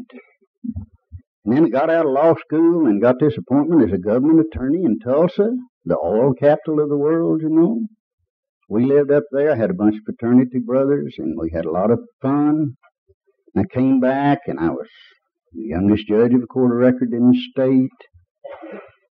[1.44, 4.46] And then I got out of law school and got this appointment as a government
[4.46, 5.50] attorney in Tulsa,
[5.84, 7.86] the oil capital of the world, you know.
[8.68, 9.52] We lived up there.
[9.52, 12.76] I had a bunch of fraternity brothers, and we had a lot of fun.
[13.54, 14.88] And I came back, and I was
[15.52, 17.90] the youngest judge of a court of record in the state.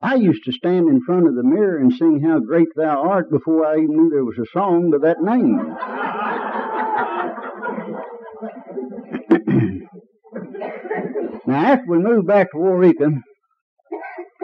[0.01, 3.29] I used to stand in front of the mirror and sing How Great Thou Art
[3.29, 5.57] before I even knew there was a song to that name.
[11.45, 13.21] now, after we moved back to Waurika,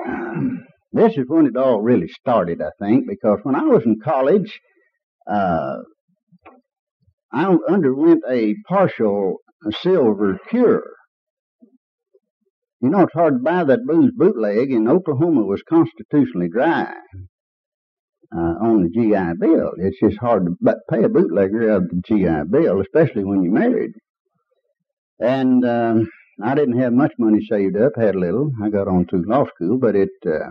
[0.91, 4.59] this is when it all really started, I think, because when I was in college,
[5.25, 5.77] uh,
[7.31, 9.37] I underwent a partial
[9.71, 10.94] silver cure.
[12.81, 16.93] You know, it's hard to buy that booze bootleg, and Oklahoma was constitutionally dry
[18.35, 19.71] uh, on the GI Bill.
[19.77, 23.93] It's just hard to pay a bootlegger of the GI Bill, especially when you're married.
[25.19, 26.09] And um,
[26.43, 28.51] I didn't have much money saved up, had a little.
[28.61, 30.49] I got on to law school, but it uh,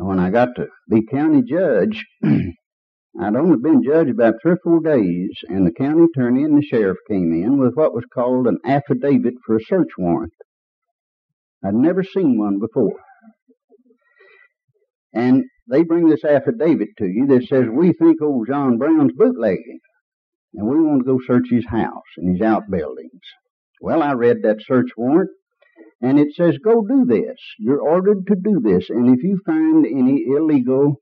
[0.00, 4.80] when I got to be county judge, I'd only been judge about three or four
[4.80, 8.58] days, and the county attorney and the sheriff came in with what was called an
[8.64, 10.34] affidavit for a search warrant.
[11.64, 12.98] I'd never seen one before.
[15.12, 19.80] And they bring this affidavit to you that says, We think old John Brown's bootlegging,
[20.54, 23.20] and we want to go search his house and his outbuildings.
[23.80, 25.30] Well, I read that search warrant,
[26.00, 27.36] and it says, Go do this.
[27.58, 31.00] You're ordered to do this, and if you find any illegal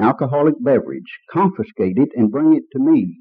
[0.00, 3.20] alcoholic beverage, confiscate it and bring it to me.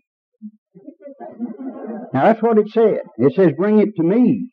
[2.14, 3.02] Now that's what it said.
[3.18, 4.53] It says, bring it to me.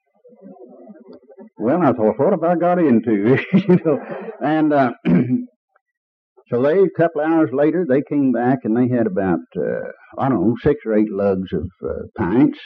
[1.61, 3.38] Well, I thought, what have I got into?
[3.53, 3.99] you know,
[4.42, 4.92] and uh,
[6.49, 10.31] so they, a couple hours later, they came back and they had about, uh, I
[10.31, 12.59] don't know, six or eight lugs of uh, pints,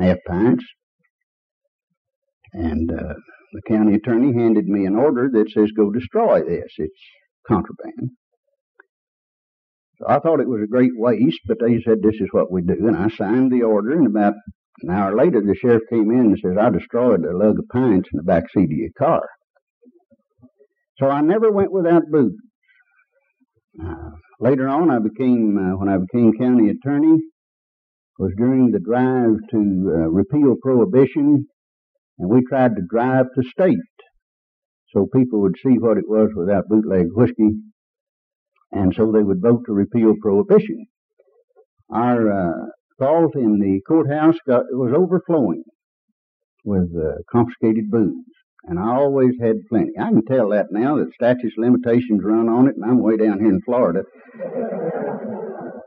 [0.00, 0.64] half pints.
[2.52, 3.14] And uh,
[3.52, 6.72] the county attorney handed me an order that says, go destroy this.
[6.78, 7.00] It's
[7.46, 8.10] contraband.
[9.98, 12.62] So I thought it was a great waste, but they said this is what we
[12.62, 13.92] do, and I signed the order.
[13.92, 14.34] And about
[14.82, 18.08] an hour later, the sheriff came in and says, "I destroyed a lug of pints
[18.12, 19.22] in the back seat of your car."
[20.98, 22.36] So I never went without booze.
[23.82, 27.18] Uh, later on, I became uh, when I became county attorney
[28.18, 31.46] was during the drive to uh, repeal prohibition,
[32.18, 33.78] and we tried to drive to state
[34.92, 37.60] so people would see what it was without bootleg whiskey
[38.72, 40.86] and so they would vote to repeal prohibition.
[41.92, 42.66] Our uh,
[43.00, 45.64] vault in the courthouse got, was overflowing
[46.64, 48.24] with uh, confiscated booze,
[48.64, 49.92] and I always had plenty.
[49.98, 53.40] I can tell that now that statutes limitations run on it, and I'm way down
[53.40, 54.02] here in Florida.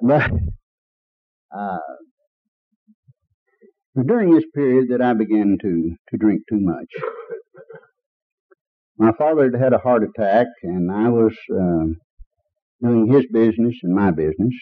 [0.02, 0.32] but
[1.56, 1.78] uh,
[4.06, 6.88] during this period that I began to to drink too much.
[8.98, 11.86] My father had had a heart attack, and I was uh,
[12.82, 14.54] doing his business and my business.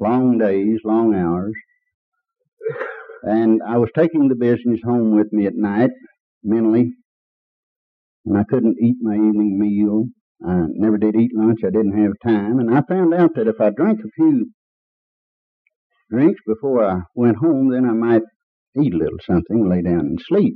[0.00, 1.54] Long days, long hours.
[3.22, 5.90] And I was taking the business home with me at night,
[6.42, 6.92] mentally,
[8.26, 10.06] and I couldn't eat my evening meal.
[10.44, 11.60] I never did eat lunch.
[11.64, 12.58] I didn't have time.
[12.58, 14.50] And I found out that if I drank a few
[16.10, 18.22] drinks before I went home, then I might
[18.80, 20.54] eat a little something, lay down and sleep.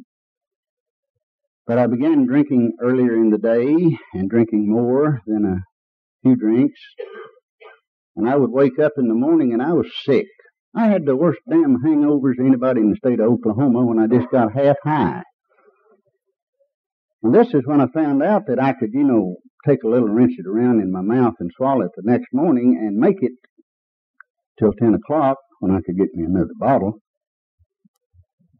[1.66, 5.56] But I began drinking earlier in the day and drinking more than a
[6.22, 6.80] few drinks,
[8.16, 10.26] and I would wake up in the morning and I was sick.
[10.74, 14.30] I had the worst damn hangovers anybody in the state of Oklahoma when I just
[14.30, 15.22] got half high.
[17.22, 19.36] And this is when I found out that I could, you know,
[19.66, 22.78] take a little, rinse it around in my mouth and swallow it the next morning
[22.80, 23.32] and make it
[24.58, 27.00] till 10 o'clock when I could get me another bottle.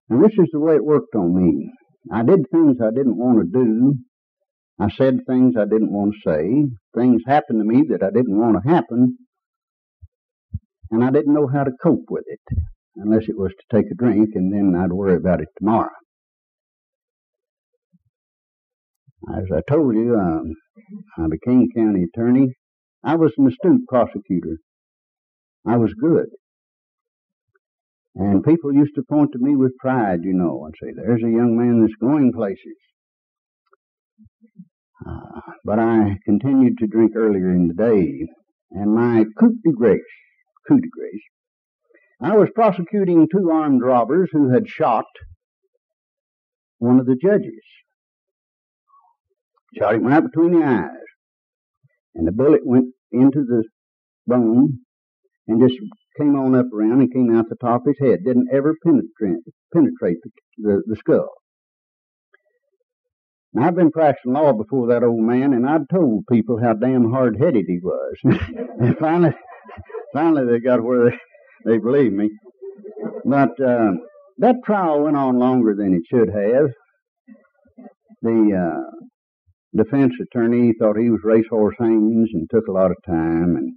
[0.08, 1.70] And this is the way it worked on me.
[2.12, 3.94] I did things I didn't want to do
[4.78, 6.66] I said things I didn't want to say.
[6.94, 9.16] Things happened to me that I didn't want to happen.
[10.90, 12.40] And I didn't know how to cope with it
[12.96, 15.90] unless it was to take a drink, and then I'd worry about it tomorrow.
[19.34, 20.54] As I told you, um,
[21.18, 22.54] I became county attorney.
[23.02, 24.58] I was an astute prosecutor.
[25.66, 26.26] I was good.
[28.14, 31.30] And people used to point to me with pride, you know, and say, there's a
[31.30, 32.76] young man that's going places.
[35.06, 38.26] Uh, but I continued to drink earlier in the day,
[38.70, 40.00] and my coup de grace,
[40.68, 41.22] coup de grace,
[42.20, 45.04] I was prosecuting two armed robbers who had shot
[46.78, 47.62] one of the judges.
[49.78, 50.90] Shot him right between the eyes.
[52.14, 53.64] And the bullet went into the
[54.26, 54.78] bone
[55.46, 55.78] and just
[56.18, 58.24] came on up around and came out the top of his head.
[58.24, 59.42] Didn't ever penetrate,
[59.72, 61.28] penetrate the, the, the skull.
[63.52, 67.10] Now, I've been practicing law before that old man, and I'd told people how damn
[67.10, 68.16] hard-headed he was.
[68.80, 69.34] and finally,
[70.16, 71.16] finally they got where they,
[71.72, 72.30] they believed me.
[73.24, 73.92] But uh,
[74.38, 76.68] that trial went on longer than it should have.
[78.22, 83.56] The uh, defense attorney thought he was racehorse Haynes and took a lot of time.
[83.56, 83.74] And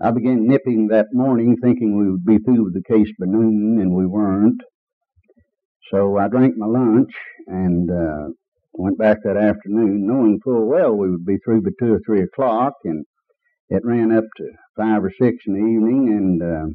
[0.00, 3.78] I began nipping that morning thinking we would be through with the case by noon,
[3.80, 4.60] and we weren't.
[5.92, 7.10] So I drank my lunch
[7.46, 8.28] and uh,
[8.72, 12.22] went back that afternoon, knowing full well we would be through by two or three
[12.22, 13.04] o'clock, and
[13.70, 14.44] it ran up to
[14.78, 16.66] five or six in the evening, and uh,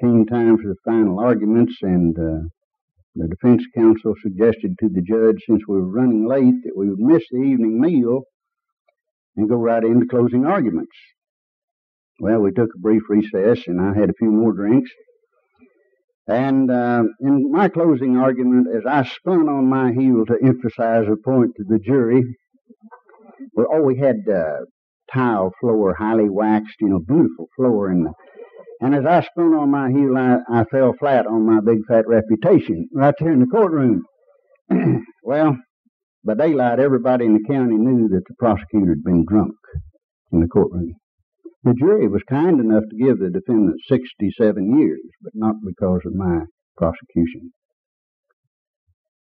[0.00, 2.48] came time for the final arguments, and uh,
[3.14, 6.98] the defense counsel suggested to the judge, since we were running late, that we would
[6.98, 8.22] miss the evening meal
[9.36, 10.96] and go right into closing arguments.
[12.20, 14.90] Well, we took a brief recess, and I had a few more drinks.
[16.28, 21.16] And uh, in my closing argument, as I spun on my heel to emphasize a
[21.16, 22.24] point to the jury,
[23.54, 24.64] well, oh, we had uh,
[25.12, 28.12] tile floor, highly waxed, you know, beautiful floor in the
[28.80, 32.06] and as I spun on my heel, I, I fell flat on my big fat
[32.06, 34.02] reputation right there in the courtroom.
[35.22, 35.56] well,
[36.24, 39.54] by daylight, everybody in the county knew that the prosecutor had been drunk
[40.30, 40.94] in the courtroom.
[41.64, 46.14] The jury was kind enough to give the defendant 67 years, but not because of
[46.14, 46.40] my
[46.76, 47.52] prosecution.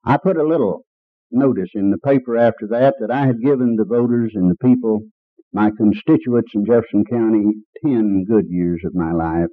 [0.05, 0.85] I put a little
[1.31, 5.01] notice in the paper after that that I had given the voters and the people
[5.53, 7.45] my constituents in Jefferson County
[7.83, 9.49] ten good years of my life,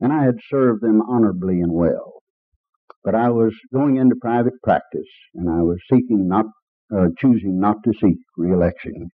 [0.00, 2.14] and I had served them honorably and well.
[3.02, 6.46] But I was going into private practice, and I was seeking not,
[6.90, 9.10] or choosing not to seek reelection.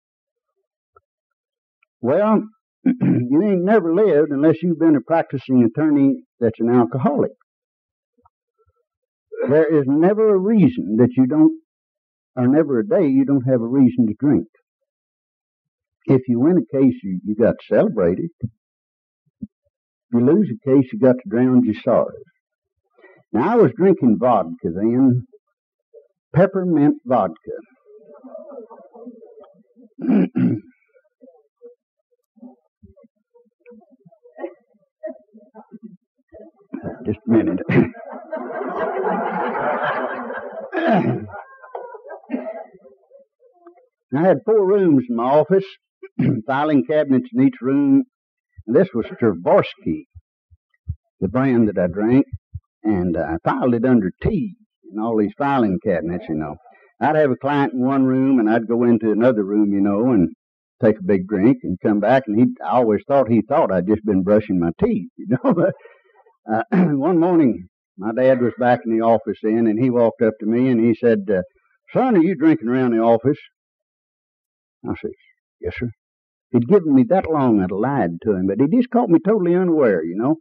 [2.00, 2.42] Well,
[2.84, 7.32] you ain't never lived unless you've been a practicing attorney that's an alcoholic.
[9.48, 11.60] There is never a reason that you don't,
[12.34, 14.46] or never a day you don't have a reason to drink.
[16.06, 18.30] If you win a case, you, you got to celebrate it.
[18.42, 18.48] If
[20.12, 22.14] you lose a case, you got to drown your sorrows.
[23.32, 25.26] Now, I was drinking vodka then,
[26.32, 27.34] peppermint vodka.
[37.04, 37.58] Just a minute.
[44.16, 45.64] I had four rooms in my office.
[46.46, 48.04] filing cabinets in each room.
[48.66, 50.04] This was Tvarscki,
[51.20, 52.26] the brand that I drank,
[52.82, 54.54] and I filed it under T
[54.92, 56.56] in all these filing cabinets, you know.
[57.00, 60.12] I'd have a client in one room, and I'd go into another room, you know,
[60.12, 60.30] and
[60.82, 63.86] take a big drink and come back, and he I always thought he thought I'd
[63.86, 65.70] just been brushing my teeth, you know.
[66.50, 66.62] Uh,
[66.96, 70.46] one morning, my dad was back in the office then, and he walked up to
[70.46, 71.42] me and he said, uh,
[71.92, 73.38] "Son, are you drinking around the office?"
[74.88, 75.10] I said,
[75.60, 75.90] "Yes, sir."
[76.56, 79.54] He'd given me that long I'd lied to him, but he just caught me totally
[79.54, 80.36] unaware, you know.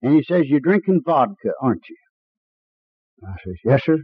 [0.00, 1.96] And he says, You're drinking vodka, aren't you?
[3.26, 3.98] I says, Yes, sir.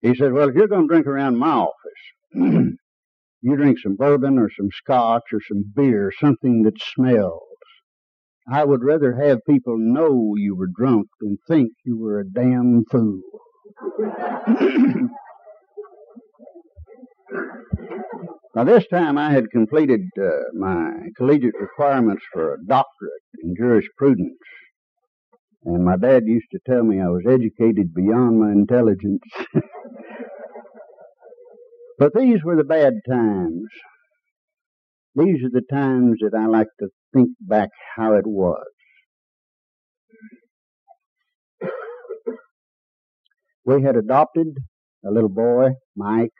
[0.00, 4.36] He said, Well, if you're going to drink around my office, you drink some bourbon
[4.36, 7.42] or some scotch or some beer, something that smells.
[8.52, 12.84] I would rather have people know you were drunk than think you were a damn
[12.90, 13.22] fool.
[18.54, 24.36] Now, this time I had completed uh, my collegiate requirements for a doctorate in jurisprudence.
[25.64, 29.22] And my dad used to tell me I was educated beyond my intelligence.
[31.98, 33.68] but these were the bad times.
[35.14, 38.66] These are the times that I like to think back how it was.
[43.64, 44.48] We had adopted
[45.06, 46.32] a little boy, Mike,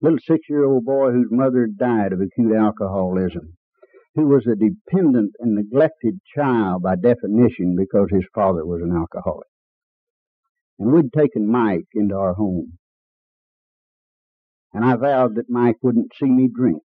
[0.00, 3.56] little six year old boy whose mother died of acute alcoholism.
[4.14, 9.46] who was a dependent and neglected child by definition because his father was an alcoholic.
[10.78, 12.78] And we'd taken Mike into our home.
[14.72, 16.82] And I vowed that Mike wouldn't see me drink.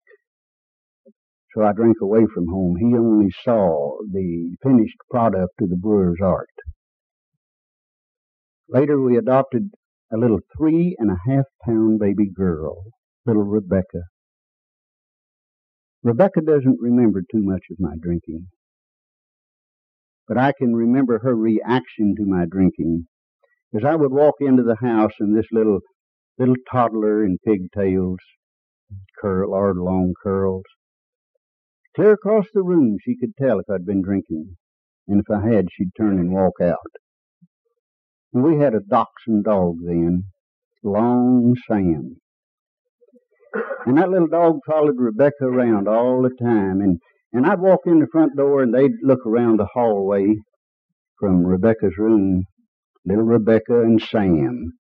[1.54, 2.76] So I drank away from home.
[2.78, 6.48] He only saw the finished product of the brewer's art.
[8.68, 9.70] Later we adopted
[10.12, 12.84] a little three and a half pound baby girl,
[13.31, 14.03] little Rebecca.
[16.03, 18.49] Rebecca doesn't remember too much of my drinking,
[20.26, 23.07] but I can remember her reaction to my drinking
[23.72, 25.78] as I would walk into the house and this little
[26.39, 28.18] little toddler in pigtails,
[29.20, 30.64] curl or long curls.
[31.95, 34.57] Clear across the room she could tell if I'd been drinking,
[35.07, 36.78] and if I had she'd turn and walk out.
[38.33, 40.24] And we had a dachshund dog then,
[40.83, 42.16] Long Sam.
[43.86, 46.80] And that little dog followed Rebecca around all the time.
[46.80, 47.01] And,
[47.32, 50.36] and I'd walk in the front door and they'd look around the hallway
[51.18, 52.44] from Rebecca's room,
[53.05, 54.72] little Rebecca and Sam.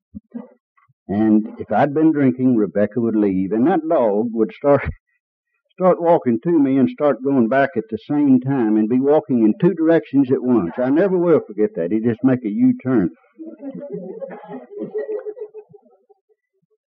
[1.08, 4.88] And if I'd been drinking, Rebecca would leave, and that dog would start
[5.72, 9.42] start walking to me and start going back at the same time and be walking
[9.42, 10.72] in two directions at once.
[10.78, 11.90] I never will forget that.
[11.90, 13.10] He'd just make a U-turn.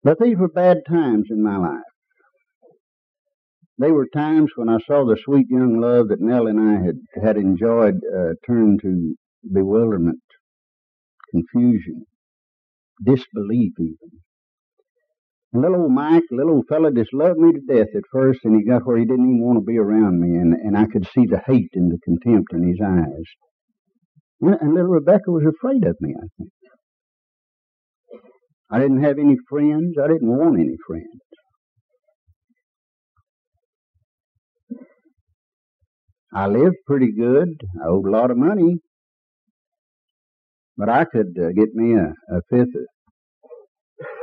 [0.02, 1.82] But these were bad times in my life.
[3.78, 6.96] They were times when I saw the sweet young love that Nell and I had,
[7.22, 9.14] had enjoyed uh, turn to
[9.50, 10.20] bewilderment,
[11.30, 12.04] confusion,
[13.02, 14.20] disbelief even.
[15.52, 18.54] And little old Mike, little old fella, just loved me to death at first, and
[18.54, 21.06] he got where he didn't even want to be around me, and, and I could
[21.06, 23.24] see the hate and the contempt in his eyes.
[24.40, 26.50] And, and little Rebecca was afraid of me, I think.
[28.72, 29.96] I didn't have any friends.
[30.02, 31.20] I didn't want any friends.
[36.32, 37.48] I lived pretty good.
[37.82, 38.78] I owed a lot of money.
[40.76, 42.86] But I could uh, get me a, a fifth of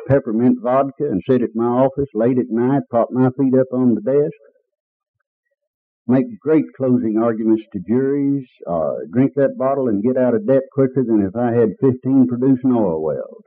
[0.07, 3.93] peppermint vodka and sit at my office late at night, prop my feet up on
[3.93, 4.39] the desk,
[6.07, 10.63] make great closing arguments to juries, uh, drink that bottle and get out of debt
[10.73, 13.46] quicker than if I had 15 producing oil wells.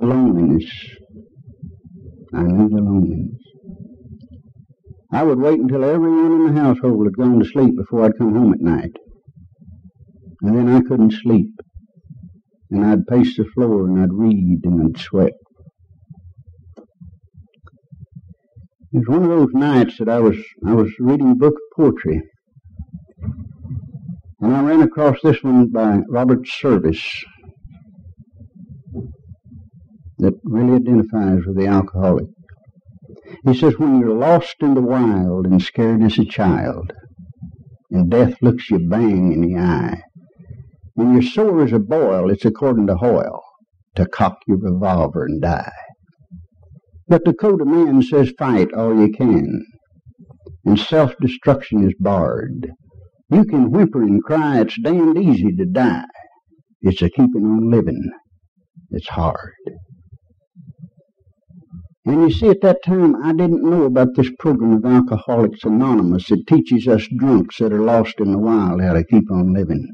[0.00, 0.64] Loneliness.
[2.34, 3.40] I knew the loneliness.
[5.12, 8.34] I would wait until everyone in the household had gone to sleep before I'd come
[8.34, 8.96] home at night.
[10.40, 11.50] And then I couldn't sleep.
[12.70, 15.34] And I'd pace the floor and I'd read and I'd sweat.
[18.94, 20.36] It was one of those nights that I was
[20.66, 22.22] I was reading a book of poetry.
[24.40, 27.24] And I ran across this one by Robert Service
[30.18, 32.26] that really identifies with the alcoholic.
[33.44, 36.92] He says, when you're lost in the wild and scared as a child,
[37.90, 40.02] and death looks you bang in the eye,
[40.94, 43.42] when you're sore as a boil, it's according to Hoyle
[43.94, 45.72] to cock your revolver and die.
[47.12, 49.66] But the code of man says fight all you can,
[50.64, 52.72] and self-destruction is barred.
[53.28, 56.06] You can whimper and cry, it's damned easy to die.
[56.80, 58.10] It's a keeping on living.
[58.92, 59.52] It's hard.
[62.06, 66.30] And you see, at that time, I didn't know about this program of Alcoholics Anonymous
[66.30, 69.86] that teaches us drunks that are lost in the wild how to keep on living.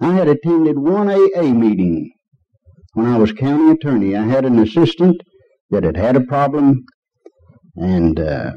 [0.00, 2.10] I had attended one AA meeting
[2.94, 4.16] when I was county attorney.
[4.16, 5.22] I had an assistant
[5.70, 6.84] that had had a problem
[7.76, 8.52] and uh,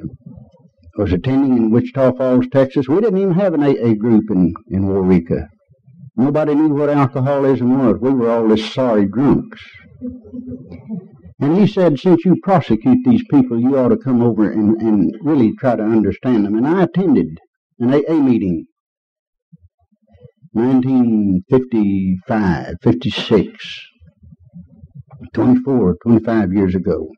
[0.98, 2.88] was attending in Wichita Falls, Texas.
[2.88, 5.48] We didn't even have an AA group in, in Waurika.
[6.16, 7.98] Nobody knew what alcoholism was.
[8.02, 9.62] We were all just sorry drunks.
[11.40, 15.16] And he said, since you prosecute these people, you ought to come over and, and
[15.22, 16.56] really try to understand them.
[16.56, 17.40] And I attended
[17.80, 18.66] an AA meeting,
[20.52, 23.89] 1955, 56,
[25.34, 27.10] 24, 25 years ago.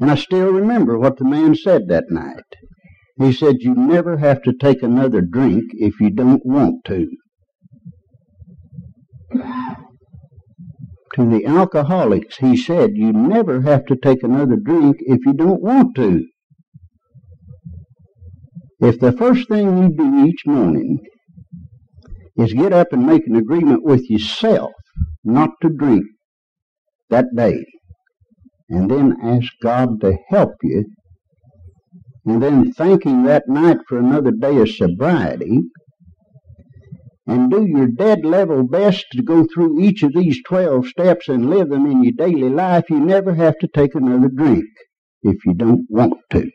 [0.00, 2.56] And I still remember what the man said that night.
[3.18, 7.08] He said, you never have to take another drink if you don't want to
[11.18, 15.60] to the alcoholics, he said, you never have to take another drink if you don't
[15.60, 16.24] want to.
[18.80, 21.00] If the first thing you do each morning
[22.36, 24.70] is get up and make an agreement with yourself
[25.24, 26.04] not to drink
[27.10, 27.64] that day,
[28.68, 30.84] and then ask God to help you,
[32.26, 35.60] and then thanking that night for another day of sobriety,
[37.26, 41.50] and do your dead level best to go through each of these 12 steps and
[41.50, 44.64] live them in your daily life, you never have to take another drink
[45.22, 46.50] if you don't want to.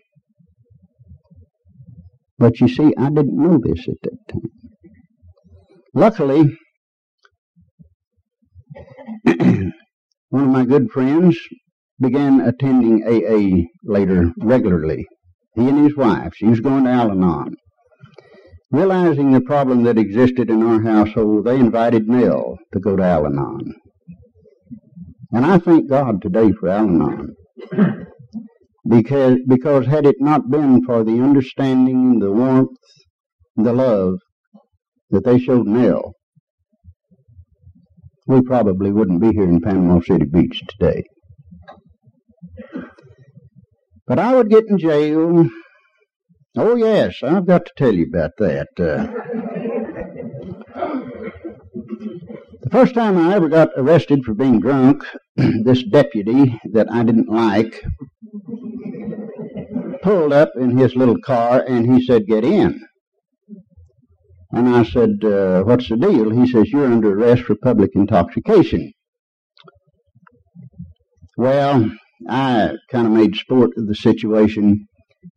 [2.40, 4.52] But you see, I didn't know this at that time.
[5.94, 6.58] Luckily,
[10.34, 11.38] one of my good friends
[12.02, 15.06] began attending AA later regularly.
[15.54, 16.34] He and his wife.
[16.36, 17.54] She was going to Al Anon.
[18.72, 23.28] Realizing the problem that existed in our household, they invited Nell to go to Al
[23.28, 23.76] Anon.
[25.32, 27.36] And I thank God today for Al Anon.
[28.90, 32.80] Because, because had it not been for the understanding, the warmth,
[33.56, 34.16] the love
[35.12, 36.14] that they showed Nell,
[38.28, 41.04] we probably wouldn't be here in Panama City Beach today.
[44.08, 45.48] But I would get in jail.
[46.56, 48.68] Oh, yes, I've got to tell you about that.
[48.78, 49.08] Uh,
[52.62, 55.04] the first time I ever got arrested for being drunk,
[55.36, 57.84] this deputy that I didn't like
[60.02, 62.80] pulled up in his little car and he said, Get in.
[64.54, 66.30] And I said, uh, What's the deal?
[66.30, 68.94] He says, You're under arrest for public intoxication.
[71.36, 71.90] Well,
[72.30, 74.88] I kind of made sport of the situation,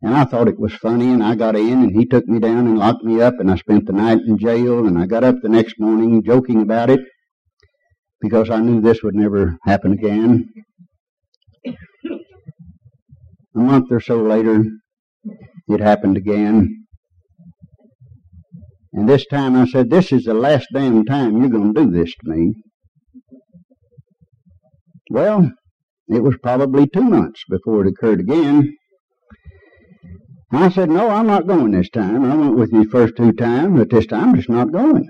[0.03, 2.67] and I thought it was funny, and I got in, and he took me down
[2.67, 5.37] and locked me up, and I spent the night in jail, and I got up
[5.41, 6.99] the next morning joking about it
[8.21, 10.49] because I knew this would never happen again.
[11.65, 14.63] A month or so later,
[15.67, 16.86] it happened again.
[18.97, 21.91] And this time I said, This is the last damn time you're going to do
[21.91, 22.55] this to me.
[25.11, 25.51] Well,
[26.07, 28.75] it was probably two months before it occurred again.
[30.51, 32.25] I said, No, I'm not going this time.
[32.25, 35.07] I went with you the first two times, but this time I'm just not going.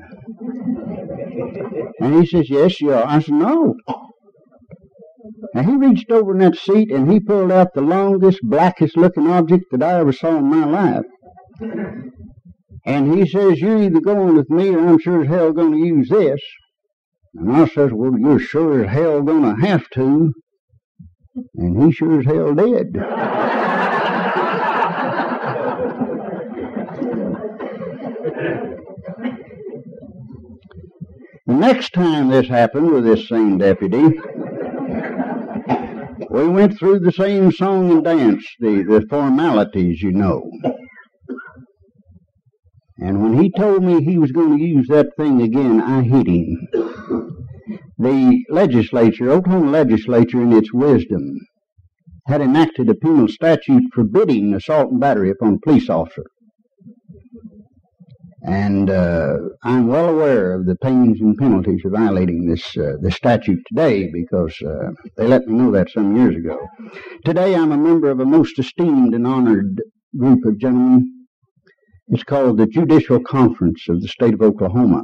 [2.01, 3.07] And he says, Yes, you are.
[3.07, 3.73] I said, No.
[5.53, 9.27] And he reached over in that seat and he pulled out the longest, blackest looking
[9.27, 11.05] object that I ever saw in my life.
[12.87, 15.77] And he says, You're either going with me or I'm sure as hell going to
[15.77, 16.39] use this.
[17.35, 20.33] And I says, Well, you're sure as hell going to have to.
[21.55, 22.93] And he sure as hell did.
[31.45, 34.17] the next time this happened with this same deputy,
[36.29, 40.49] we went through the same song and dance, the, the formalities, you know.
[42.99, 46.27] And when he told me he was going to use that thing again, I hit
[46.27, 46.67] him.
[47.99, 51.37] The legislature, Oklahoma legislature, in its wisdom,
[52.27, 56.23] had enacted a penal statute forbidding assault and battery upon a police officer.
[58.43, 63.15] And uh, I'm well aware of the pains and penalties of violating this uh, this
[63.15, 66.57] statute today because uh, they let me know that some years ago.
[67.25, 69.81] Today I'm a member of a most esteemed and honored
[70.15, 71.16] group of gentlemen
[72.09, 75.03] it's called the Judicial Conference of the State of Oklahoma,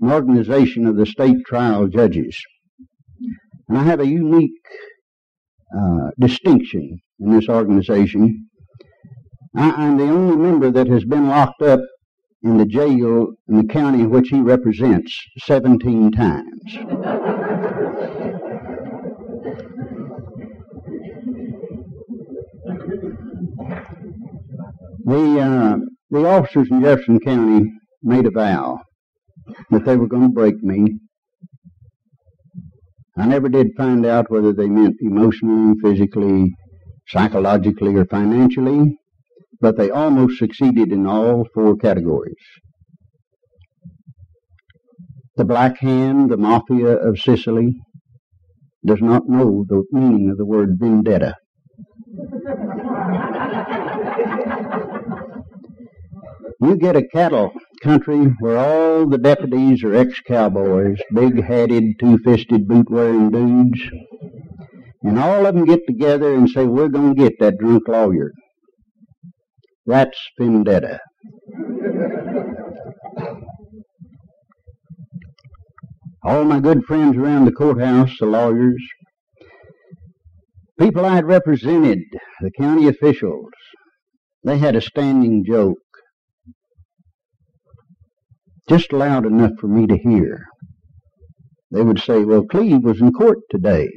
[0.00, 2.40] an organization of the state trial judges.
[3.68, 4.52] And I have a unique
[5.76, 8.48] uh, distinction in this organization.
[9.56, 11.80] I, am the only member that has been locked up
[12.42, 16.76] in the jail in the county which he represents 17 times.
[25.06, 25.76] the uh,
[26.10, 28.80] the officers in Jefferson County made a vow
[29.70, 30.98] that they were going to break me.
[33.16, 36.54] I never did find out whether they meant emotionally, physically,
[37.08, 38.98] psychologically, or financially,
[39.60, 42.34] but they almost succeeded in all four categories.
[45.36, 47.80] The Black Hand, the Mafia of Sicily,
[48.84, 51.34] does not know the meaning of the word vendetta.
[56.60, 57.52] You get a cattle
[57.82, 63.80] country where all the deputies are ex-cowboys, big-hatted, two-fisted, boot-wearing dudes,
[65.02, 68.32] and all of them get together and say, we're going to get that drunk lawyer.
[69.86, 71.00] That's vendetta.
[76.26, 78.82] all my good friends around the courthouse, the lawyers,
[80.76, 82.00] people I had represented,
[82.40, 83.52] the county officials,
[84.42, 85.78] they had a standing joke
[88.68, 90.46] just loud enough for me to hear.
[91.72, 93.88] They would say, Well, Cleve was in court today.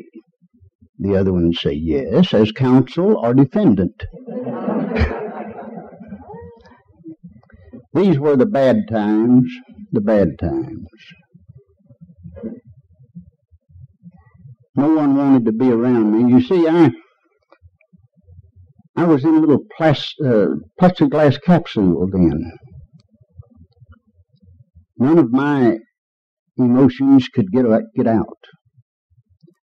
[0.99, 4.03] The other one would say, Yes, as counsel or defendant.
[7.93, 9.51] These were the bad times.
[9.91, 10.87] the bad times.
[14.75, 16.33] No one wanted to be around me.
[16.33, 16.91] You see, I
[18.95, 20.47] I was in a little plas- uh,
[20.79, 22.51] plexiglass capsule then.
[24.99, 25.77] None of my
[26.57, 28.37] emotions could get get out.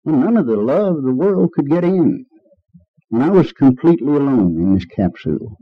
[0.04, 2.26] And none of the love of the world could get in.
[3.10, 5.56] And I was completely alone in this capsule.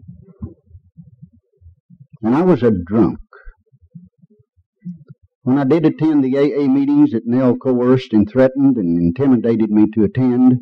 [2.20, 3.18] And I was a drunk.
[5.43, 9.87] When I did attend the AA meetings that Nell coerced and threatened and intimidated me
[9.95, 10.61] to attend,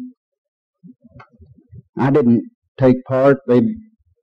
[1.99, 2.45] I didn't
[2.79, 3.39] take part.
[3.47, 3.77] They'd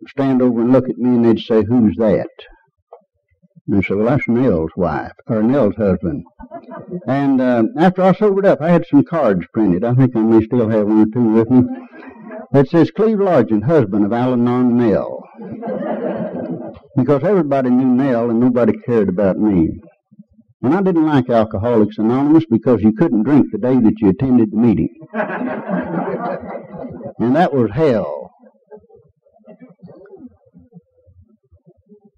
[0.08, 2.30] stand over and look at me and they'd say, Who's that?
[3.70, 6.24] And Well, that's Nell's wife, or Nell's husband.
[7.06, 9.84] And uh, after I sobered up, I had some cards printed.
[9.84, 11.64] I think I may still have one or two with me.
[12.54, 15.22] It says Cleve Largent, husband of Al-Anon Nell.
[16.96, 19.82] Because everybody knew Nell and nobody cared about me.
[20.62, 24.52] And I didn't like Alcoholics Anonymous because you couldn't drink the day that you attended
[24.52, 24.96] the meeting.
[27.20, 28.27] and that was hell.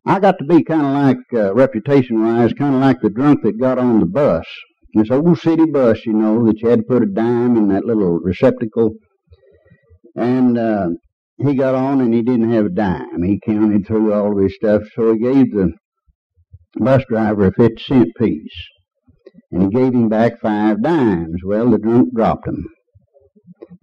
[0.06, 3.44] I got to be kind of like, uh, reputation wise, kind of like the drunk
[3.44, 4.46] that got on the bus.
[4.94, 7.86] This old city bus, you know, that you had to put a dime in that
[7.86, 8.94] little receptacle
[10.16, 10.90] and uh,
[11.38, 13.24] he got on and he didn't have a dime.
[13.24, 15.74] He counted through all of his stuff, so he gave the
[16.76, 18.56] bus driver a 50 cent piece.
[19.52, 21.42] And he gave him back five dimes.
[21.44, 22.66] Well, the drunk dropped them.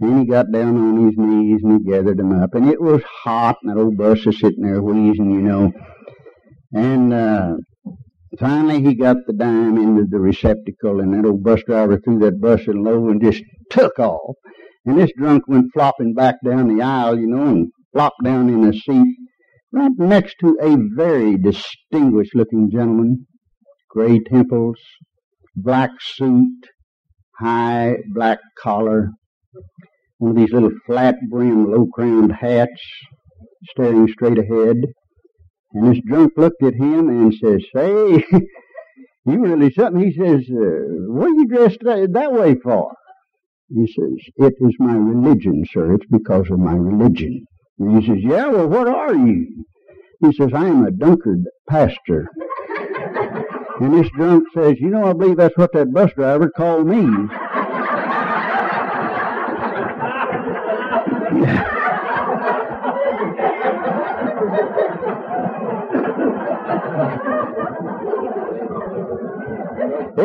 [0.00, 2.54] And he got down on his knees and he gathered them up.
[2.54, 5.72] And it was hot, and that old bus was sitting there wheezing, you know.
[6.72, 7.56] And uh,
[8.38, 12.40] finally he got the dime into the receptacle, and that old bus driver threw that
[12.40, 14.36] bus in low and just took off.
[14.84, 18.64] And this drunk went flopping back down the aisle, you know, and flopped down in
[18.64, 19.16] a seat
[19.72, 23.26] right next to a very distinguished looking gentleman,
[23.90, 24.78] gray temples,
[25.54, 26.66] black suit,
[27.38, 29.10] high black collar,
[30.18, 32.80] one of these little flat brimmed, low crowned hats,
[33.70, 34.76] staring straight ahead.
[35.76, 38.24] And this drunk looked at him and says, Say,
[39.26, 40.10] you really something.
[40.10, 42.94] He says, uh, What are you dressed that way for?
[43.68, 45.92] He says, It is my religion, sir.
[45.94, 47.44] It's because of my religion.
[47.78, 49.66] And he says, Yeah, well, what are you?
[50.20, 52.26] He says, I am a Dunkard pastor.
[53.78, 57.04] and this drunk says, You know, I believe that's what that bus driver called me.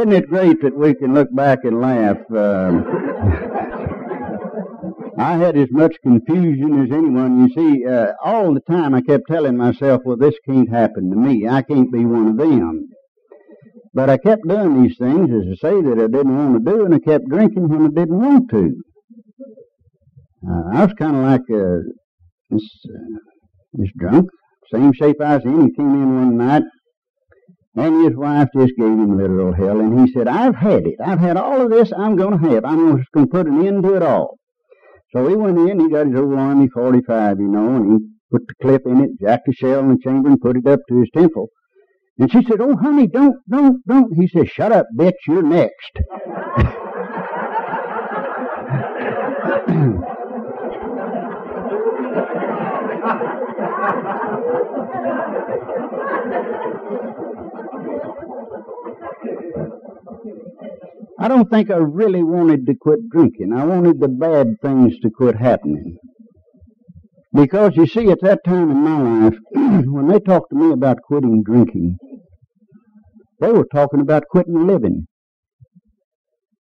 [0.02, 2.18] Isn't it great that we can look back and laugh?
[2.36, 2.84] Um,
[5.20, 7.48] I had as much confusion as anyone.
[7.48, 11.16] You see, uh, all the time I kept telling myself, well, this can't happen to
[11.16, 11.48] me.
[11.48, 12.88] I can't be one of them.
[13.94, 16.86] But I kept doing these things, as I say, that I didn't want to do,
[16.86, 18.74] and I kept drinking when I didn't want to.
[20.50, 21.78] Uh, I was kind of like uh,
[22.50, 23.20] this, uh,
[23.74, 24.32] this drunk,
[24.74, 25.62] same shape I was in.
[25.68, 26.64] He came in one night,
[27.76, 30.96] and his wife just gave him literal hell, and he said, I've had it.
[31.04, 32.66] I've had all of this I'm going to have.
[32.66, 34.38] I'm just going to put an end to it all.
[35.14, 37.98] So he went in, he got his old Army 45, you know, and he
[38.32, 40.80] put the clip in it, jacked the shell in the chamber, and put it up
[40.90, 41.48] to his temple.
[42.18, 44.14] And she said, Oh, honey, don't, don't, don't.
[44.16, 46.00] He said, Shut up, bitch, you're next.
[61.22, 63.54] I don't think I really wanted to quit drinking.
[63.54, 65.98] I wanted the bad things to quit happening.
[67.32, 69.38] Because you see, at that time in my life,
[69.86, 71.96] when they talked to me about quitting drinking,
[73.40, 75.06] they were talking about quitting living.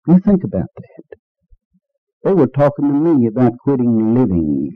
[0.10, 1.18] You think about that.
[2.26, 4.74] They were talking to me about quitting living.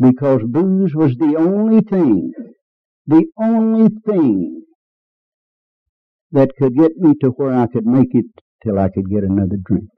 [0.00, 2.32] Because booze was the only thing,
[3.06, 4.64] the only thing
[6.32, 8.26] that could get me to where I could make it
[8.64, 9.88] till I could get another drink.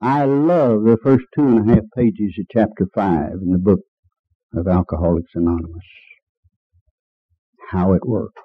[0.00, 3.80] I love the first two and a half pages of chapter five in the book
[4.54, 5.84] of Alcoholics Anonymous.
[7.70, 8.42] How it works.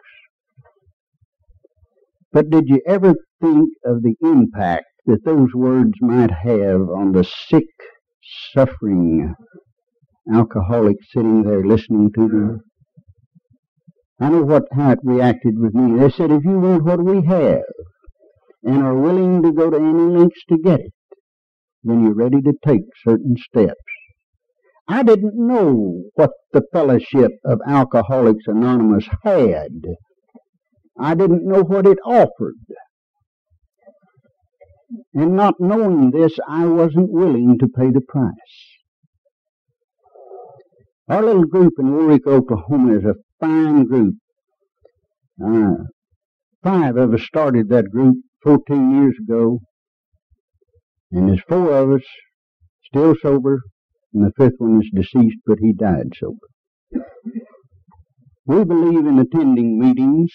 [2.31, 7.23] But did you ever think of the impact that those words might have on the
[7.23, 7.65] sick,
[8.53, 9.35] suffering
[10.33, 12.61] alcoholic sitting there listening to them?
[14.21, 15.99] I know what how it reacted with me.
[15.99, 17.63] They said, if you want what we have
[18.63, 20.93] and are willing to go to any lengths to get it,
[21.83, 23.81] then you're ready to take certain steps.
[24.87, 29.81] I didn't know what the fellowship of Alcoholics Anonymous had.
[30.99, 32.55] I didn't know what it offered.
[35.15, 38.33] And not knowing this, I wasn't willing to pay the price.
[41.09, 44.15] Our little group in Waurika, Oklahoma is a fine group.
[45.43, 45.83] Uh,
[46.63, 49.59] five of us started that group 14 years ago,
[51.11, 52.03] and there's four of us
[52.85, 53.59] still sober,
[54.13, 56.47] and the fifth one is deceased, but he died sober.
[58.45, 60.31] We believe in attending meetings.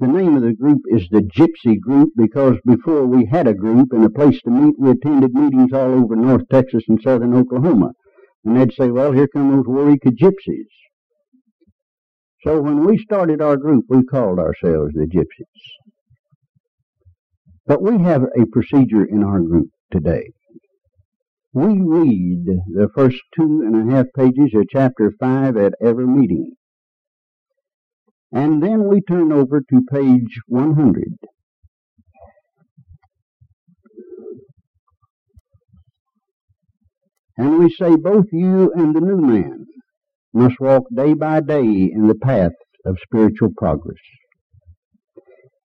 [0.00, 3.88] The name of the group is the Gypsy Group because before we had a group
[3.92, 7.92] and a place to meet, we attended meetings all over North Texas and Southern Oklahoma.
[8.44, 10.68] And they'd say, well, here come those Waurika Gypsies.
[12.44, 15.46] So when we started our group, we called ourselves the Gypsies.
[17.66, 20.30] But we have a procedure in our group today.
[21.52, 26.52] We read the first two and a half pages of chapter five at every meeting.
[28.30, 31.04] And then we turn over to page 100.
[37.36, 39.66] And we say, both you and the new man
[40.32, 42.52] must walk day by day in the path
[42.84, 43.96] of spiritual progress.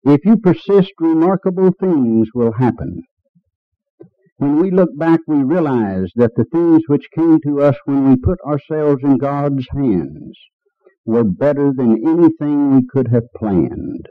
[0.04, 3.04] If you persist, remarkable things will happen.
[4.38, 8.18] When we look back, we realize that the things which came to us when we
[8.18, 10.38] put ourselves in God's hands
[11.06, 14.08] were better than anything we could have planned.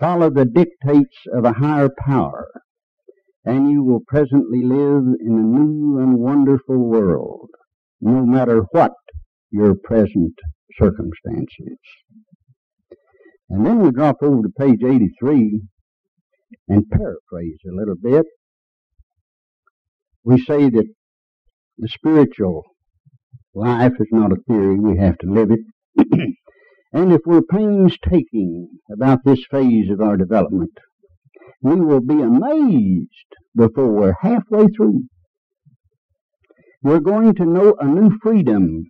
[0.00, 2.48] Follow the dictates of a higher power,
[3.44, 7.50] and you will presently live in a new and wonderful world,
[8.00, 8.92] no matter what
[9.50, 10.34] your present
[10.78, 11.78] circumstances.
[13.48, 15.62] And then we drop over to page 83
[16.68, 18.26] and paraphrase a little bit
[20.26, 20.86] we say that
[21.78, 22.64] the spiritual
[23.54, 25.60] life is not a theory, we have to live it.
[26.92, 30.72] and if we're painstaking about this phase of our development,
[31.62, 35.04] we will be amazed before we're halfway through.
[36.82, 38.82] We're going to know a new freedom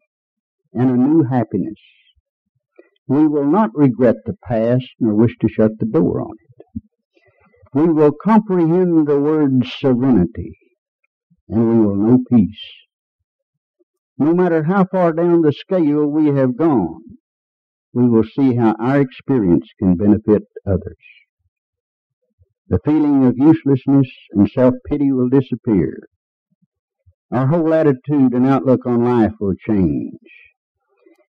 [0.77, 1.81] and a new happiness.
[3.09, 6.83] We will not regret the past nor wish to shut the door on it.
[7.73, 10.53] We will comprehend the word serenity
[11.49, 12.63] and we will know peace.
[14.19, 17.03] No matter how far down the scale we have gone,
[17.93, 20.97] we will see how our experience can benefit others.
[22.69, 26.09] The feeling of uselessness and self-pity will disappear.
[27.31, 30.19] Our whole attitude and outlook on life will change.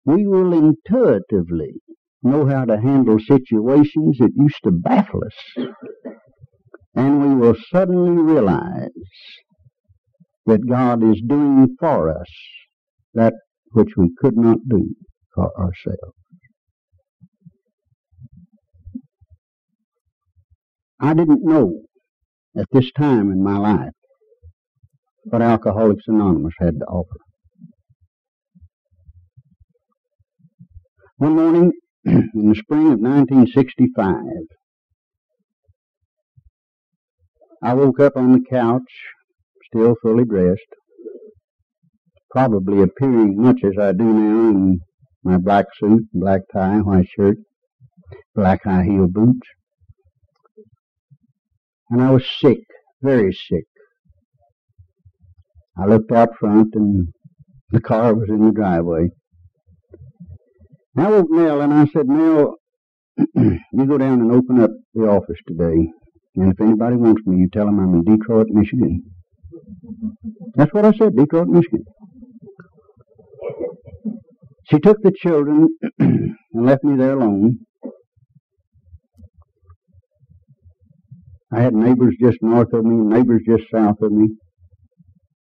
[0.08, 1.82] We will intuitively
[2.24, 5.68] know how to handle situations that used to baffle us.
[6.96, 8.90] And we will suddenly realize
[10.46, 12.30] that God is doing for us
[13.16, 13.34] that
[13.74, 14.96] which we could not do
[15.36, 16.16] for ourselves.
[21.02, 21.82] I didn't know
[22.58, 23.92] at this time in my life
[25.26, 27.27] what Alcoholics Anonymous had to offer.
[31.20, 31.72] One morning
[32.06, 34.14] in the spring of 1965,
[37.64, 38.84] I woke up on the couch
[39.66, 40.62] still fully dressed,
[42.30, 44.80] probably appearing much as I do now in
[45.24, 47.38] my black suit, black tie, white shirt,
[48.36, 49.48] black high heel boots.
[51.90, 52.60] And I was sick,
[53.02, 53.66] very sick.
[55.76, 57.08] I looked out front and
[57.72, 59.10] the car was in the driveway.
[61.00, 62.56] I woke Nell and I said, Nell,
[63.18, 65.92] you go down and open up the office today.
[66.36, 69.04] And if anybody wants me, you tell them I'm in Detroit, Michigan.
[70.56, 71.84] That's what I said, Detroit, Michigan.
[74.70, 75.68] She took the children
[76.00, 77.60] and left me there alone.
[81.54, 84.30] I had neighbors just north of me, neighbors just south of me,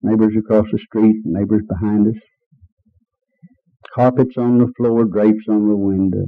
[0.01, 2.21] neighbors across the street, neighbors behind us.
[3.97, 6.27] Carpets on the floor, drapes on the window.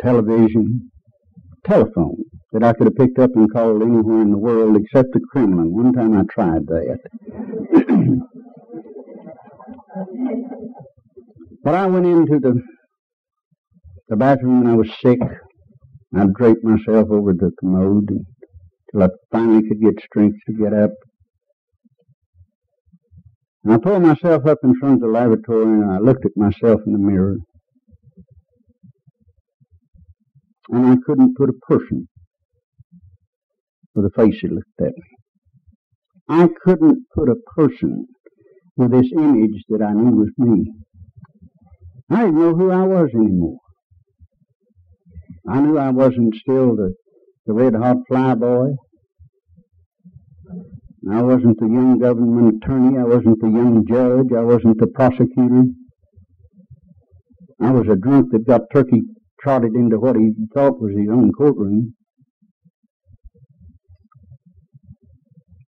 [0.00, 0.90] Television,
[1.62, 5.20] telephone that I could have picked up and called anywhere in the world except the
[5.30, 5.74] Kremlin.
[5.74, 7.00] One time I tried that.
[11.64, 12.58] but I went into the
[14.08, 15.18] the bathroom when I was sick.
[16.16, 20.92] I draped myself over the commode until I finally could get strength to get up.
[23.64, 26.80] And I pulled myself up in front of the lavatory and I looked at myself
[26.86, 27.36] in the mirror.
[30.70, 32.08] And I couldn't put a person
[33.94, 35.18] with a face that looked at me.
[36.28, 38.06] I couldn't put a person
[38.76, 40.66] with this image that I knew was me.
[42.10, 43.58] I didn't know who I was anymore.
[45.48, 46.94] I knew I wasn't still the,
[47.46, 48.68] the red hot fly boy.
[51.06, 52.98] I wasn't the young government attorney.
[52.98, 54.32] I wasn't the young judge.
[54.36, 55.64] I wasn't the prosecutor.
[57.60, 59.02] I was a drunk that got turkey
[59.40, 61.94] trotted into what he thought was his own courtroom.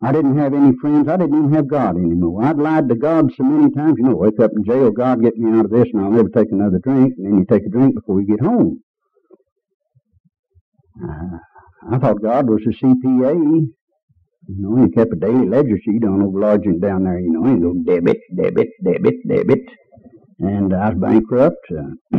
[0.03, 1.09] I didn't have any friends.
[1.09, 2.43] I didn't even have God anymore.
[2.43, 3.97] I'd lied to God so many times.
[3.99, 6.31] You know, wake up in jail, God, get me out of this, and I'll never
[6.31, 7.15] take another drink.
[7.19, 8.81] And then you take a drink before you get home.
[11.03, 11.39] Uh,
[11.93, 13.69] I thought God was a CPA.
[14.57, 17.21] You know, he kept a daily ledger sheet on over Largent down there.
[17.21, 19.61] You know, and go debit, debit, debit, debit.
[20.41, 21.65] And I was bankrupt.
[21.71, 22.19] Uh,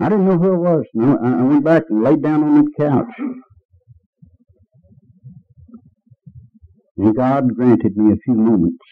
[0.00, 0.84] I didn't know who it was.
[0.98, 3.14] I went back and laid down on the couch.
[6.96, 8.84] And God granted me a few moments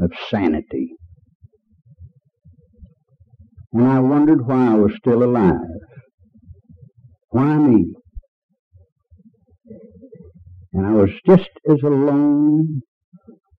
[0.00, 0.96] of sanity.
[3.72, 5.54] And I wondered why I was still alive.
[7.30, 7.94] Why me?
[10.76, 12.82] And I was just as alone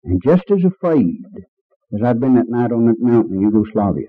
[0.05, 1.23] and just as afraid
[1.95, 4.09] as I'd been that night on that mountain in Yugoslavia.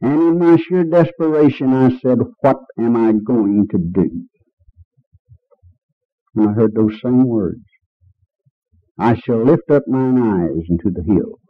[0.00, 4.28] And in my sheer desperation, I said, What am I going to do?
[6.36, 7.64] And I heard those same words.
[8.96, 11.40] I shall lift up mine eyes into the hills,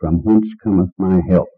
[0.00, 1.50] from whence cometh my help.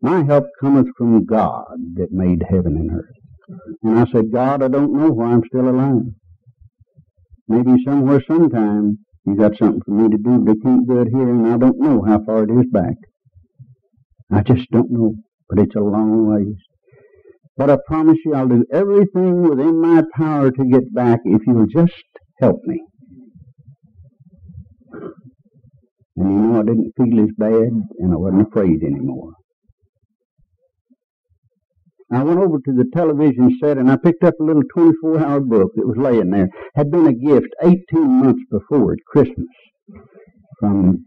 [0.00, 3.58] My help cometh from God that made heaven and earth.
[3.82, 6.12] And I said, God, I don't know why I'm still alive.
[7.50, 11.48] Maybe somewhere, sometime, you got something for me to do to keep good here, and
[11.48, 12.94] I don't know how far it is back.
[14.30, 15.14] I just don't know,
[15.48, 16.54] but it's a long ways.
[17.56, 21.66] But I promise you I'll do everything within my power to get back if you'll
[21.66, 22.04] just
[22.38, 22.84] help me.
[26.18, 29.32] And you know, I didn't feel as bad, and I wasn't afraid anymore.
[32.12, 35.40] I went over to the television set and I picked up a little 24 hour
[35.40, 36.48] book that was laying there.
[36.74, 39.46] Had been a gift 18 months before at Christmas
[40.58, 41.04] from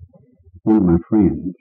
[0.64, 1.54] one of my friends.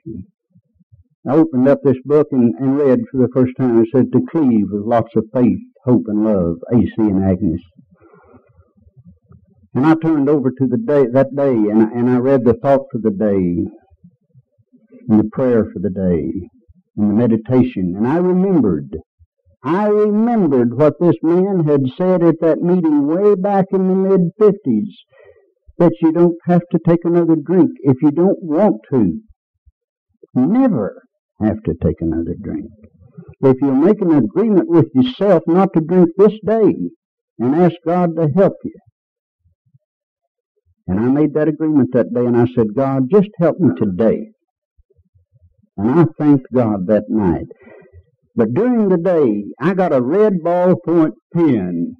[1.28, 3.80] I opened up this book and, and read for the first time.
[3.80, 7.62] It said, To Cleve with lots of faith, hope, and love, AC and Agnes.
[9.74, 12.86] And I turned over to the day, that day, and, and I read the thought
[12.90, 13.64] for the day,
[15.09, 16.30] and the prayer for the day,
[16.97, 18.97] and the meditation, and I remembered.
[19.64, 24.20] I remembered what this man had said at that meeting way back in the mid
[24.40, 24.88] 50s
[25.78, 29.20] that you don't have to take another drink if you don't want to.
[30.34, 31.02] Never
[31.40, 32.66] have to take another drink.
[33.40, 36.74] If you make an agreement with yourself not to drink this day
[37.38, 38.74] and ask God to help you,
[40.88, 44.32] and I made that agreement that day and I said, God, just help me today.
[45.76, 47.46] And I thanked God that night.
[48.35, 51.97] But during the day, I got a red ballpoint pen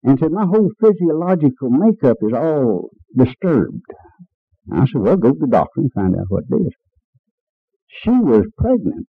[0.02, 3.82] and said my whole physiological makeup is all disturbed.
[4.72, 6.72] I said, well, go to the doctor and find out what it is.
[8.02, 9.08] She was pregnant.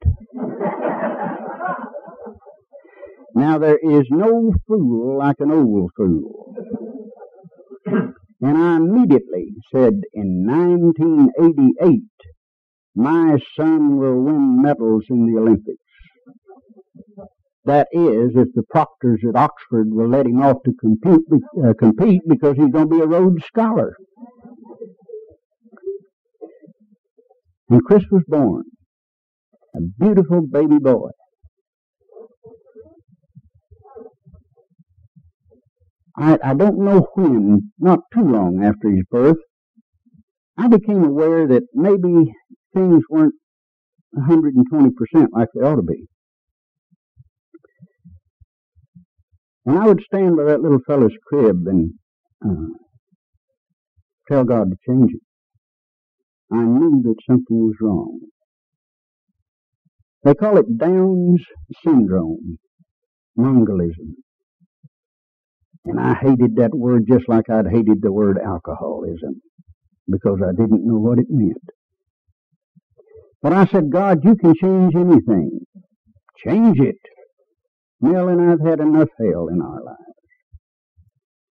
[3.36, 6.54] now there is no fool like an old fool.
[8.42, 12.02] And I immediately said in 1988,
[12.96, 15.82] my son will win medals in the Olympics.
[17.66, 21.26] That is, if the proctors at Oxford will let him off to compete,
[21.64, 23.94] uh, compete because he's going to be a Rhodes Scholar.
[27.70, 28.64] And Chris was born,
[29.76, 31.10] a beautiful baby boy.
[36.18, 39.38] I, I don't know when, not too long after his birth,
[40.58, 42.34] I became aware that maybe
[42.74, 43.36] things weren't
[44.18, 46.08] 120% like they ought to be.
[49.66, 51.94] And I would stand by that little fellow's crib and
[52.44, 52.74] uh,
[54.30, 55.27] tell God to change it.
[56.52, 58.20] I knew that something was wrong.
[60.24, 61.44] They call it Down's
[61.84, 62.60] syndrome,
[63.38, 64.16] Mongolism.
[65.86, 69.42] And I hated that word just like I'd hated the word alcoholism
[70.10, 71.64] because I didn't know what it meant.
[73.42, 75.60] But I said, God, you can change anything.
[76.46, 76.98] Change it.
[78.02, 79.98] Nell and I've had enough hell in our lives.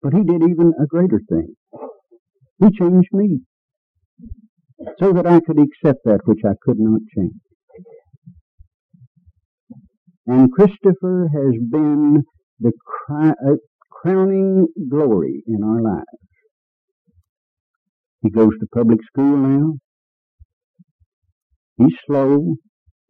[0.03, 1.55] But he did even a greater thing.
[2.61, 3.41] He changed me
[4.99, 7.35] so that I could accept that which I could not change.
[10.27, 12.23] And Christopher has been
[12.61, 12.73] the
[13.11, 13.57] uh,
[13.91, 16.05] crowning glory in our lives.
[18.23, 19.75] He goes to public school now.
[21.79, 22.57] He's slow,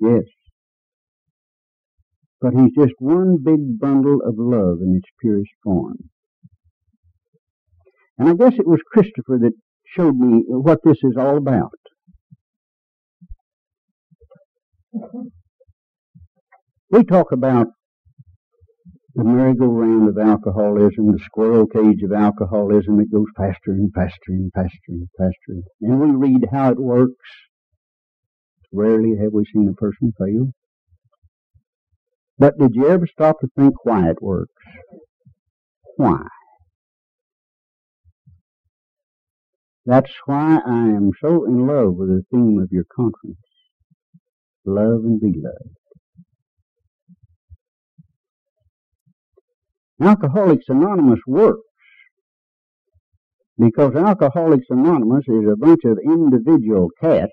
[0.01, 0.23] yes.
[2.41, 6.11] But he's just one big bundle of love in its purest form.
[8.17, 9.53] And I guess it was Christopher that
[9.97, 11.71] showed me what this is all about.
[16.91, 17.69] We talk about
[19.15, 23.01] the merry-go-round of alcoholism, the squirrel cage of alcoholism.
[23.01, 25.63] It goes faster and faster and faster and faster.
[25.83, 27.15] And we read how it works.
[28.73, 30.53] Rarely have we seen a person fail.
[32.39, 34.53] But did you ever stop to think why it works?
[35.97, 36.23] Why?
[39.91, 43.41] That's why I am so in love with the theme of your conference.
[44.65, 45.75] Love and be loved.
[50.01, 51.67] Alcoholics Anonymous works
[53.59, 57.33] because Alcoholics Anonymous is a bunch of individual cats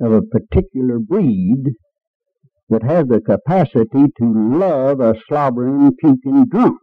[0.00, 1.64] of a particular breed
[2.70, 6.78] that have the capacity to love a slobbering, puking drunk.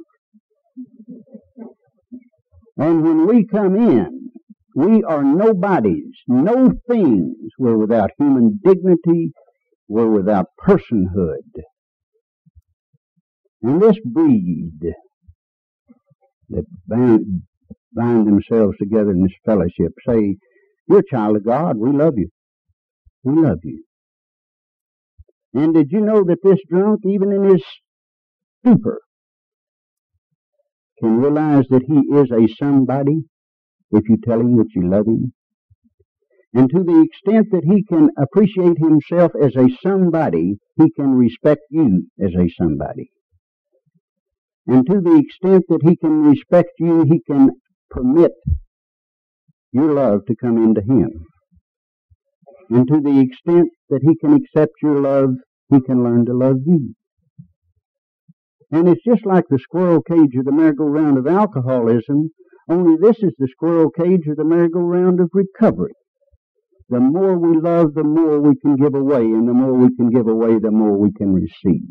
[2.78, 4.20] And when we come in,
[4.76, 7.36] we are nobodies, no things.
[7.57, 9.32] We're without human dignity.
[9.88, 11.63] We're without personhood.
[13.61, 14.93] And this breed
[16.49, 17.41] that bind,
[17.93, 20.38] bind themselves together in this fellowship say,
[20.88, 21.78] You're a child of God.
[21.78, 22.30] We love you.
[23.24, 23.84] We love you.
[25.53, 27.63] And did you know that this drunk, even in his
[28.63, 29.01] stupor,
[31.00, 33.24] can realize that he is a somebody
[33.91, 35.33] if you tell him that you love him?
[36.53, 41.61] And to the extent that he can appreciate himself as a somebody, he can respect
[41.70, 43.11] you as a somebody.
[44.66, 47.51] And to the extent that he can respect you, he can
[47.89, 48.32] permit
[49.71, 51.25] your love to come into him.
[52.70, 55.32] And to the extent that he can accept your love,
[55.71, 56.93] he can learn to love you.
[58.71, 62.29] And it's just like the squirrel cage or the merry-go-round of alcoholism,
[62.70, 65.93] only this is the squirrel cage or the merry-go-round of recovery.
[66.89, 70.09] The more we love, the more we can give away, and the more we can
[70.09, 71.87] give away, the more we can receive.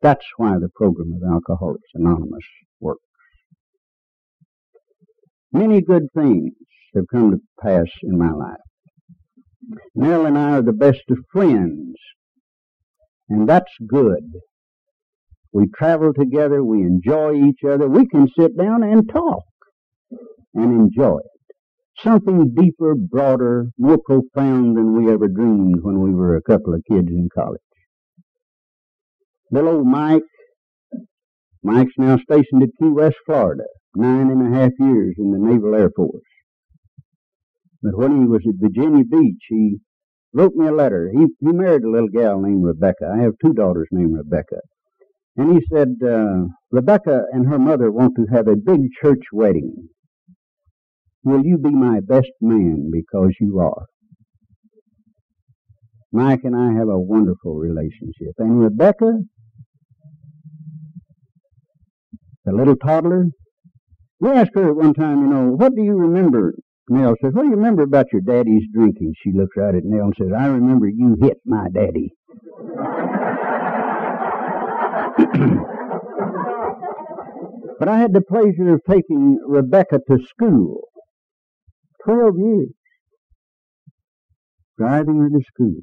[0.00, 2.44] That's why the program of Alcoholics Anonymous
[2.80, 3.02] works.
[5.52, 6.52] Many good things
[6.94, 8.56] have come to pass in my life.
[9.94, 11.96] Nell and I are the best of friends,
[13.28, 14.24] and that's good.
[15.52, 19.44] We travel together, we enjoy each other, we can sit down and talk
[20.54, 21.56] and enjoy it.
[22.02, 26.82] Something deeper, broader, more profound than we ever dreamed when we were a couple of
[26.90, 27.60] kids in college.
[29.50, 30.22] Little old Mike,
[31.62, 33.64] Mike's now stationed at Key West, Florida,
[33.94, 36.22] nine and a half years in the Naval Air Force.
[37.82, 39.78] But when he was at Virginia Beach, he
[40.32, 41.10] wrote me a letter.
[41.12, 43.10] He, he married a little gal named Rebecca.
[43.14, 44.60] I have two daughters named Rebecca.
[45.36, 49.88] And he said, uh, Rebecca and her mother want to have a big church wedding.
[51.24, 53.86] Will you be my best man because you are?
[56.12, 58.34] Mike and I have a wonderful relationship.
[58.38, 59.20] And Rebecca,
[62.44, 63.26] the little toddler,
[64.20, 66.54] we asked her at one time, you know, what do you remember?
[66.88, 69.14] Nell says, what do you remember about your daddy's drinking?
[69.22, 72.12] She looks right at Nell and says, I remember you hit my daddy.
[77.78, 80.82] but I had the pleasure of taking Rebecca to school.
[82.04, 82.68] Twelve years.
[84.76, 85.80] Driving her to school.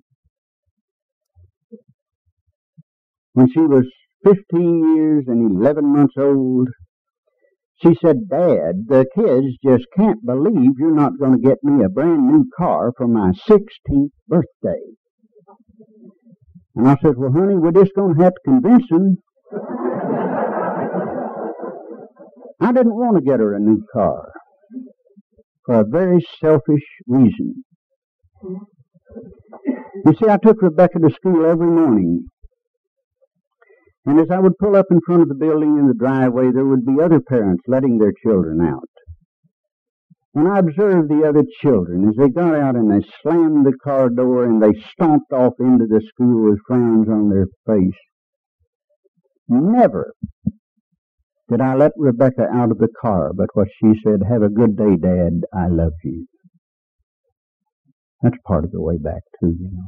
[3.34, 3.86] When she was
[4.24, 6.68] 15 years and 11 months old,
[7.82, 11.90] she said, Dad, the kids just can't believe you're not going to get me a
[11.90, 14.84] brand new car for my 16th birthday.
[16.76, 19.18] And I said, Well, honey, we're just going to have to convince them.
[22.60, 24.32] I didn't want to get her a new car
[25.72, 27.64] for a very selfish reason.
[28.44, 32.26] You see, I took Rebecca to school every morning
[34.06, 36.66] and as I would pull up in front of the building in the driveway, there
[36.66, 38.90] would be other parents letting their children out.
[40.34, 44.10] And I observed the other children as they got out and they slammed the car
[44.10, 48.00] door and they stomped off into the school with frowns on their face.
[49.48, 50.14] Never
[51.52, 54.78] did I let Rebecca out of the car but what she said, have a good
[54.78, 56.26] day, Dad, I love you.
[58.22, 59.88] That's part of the way back too, you know.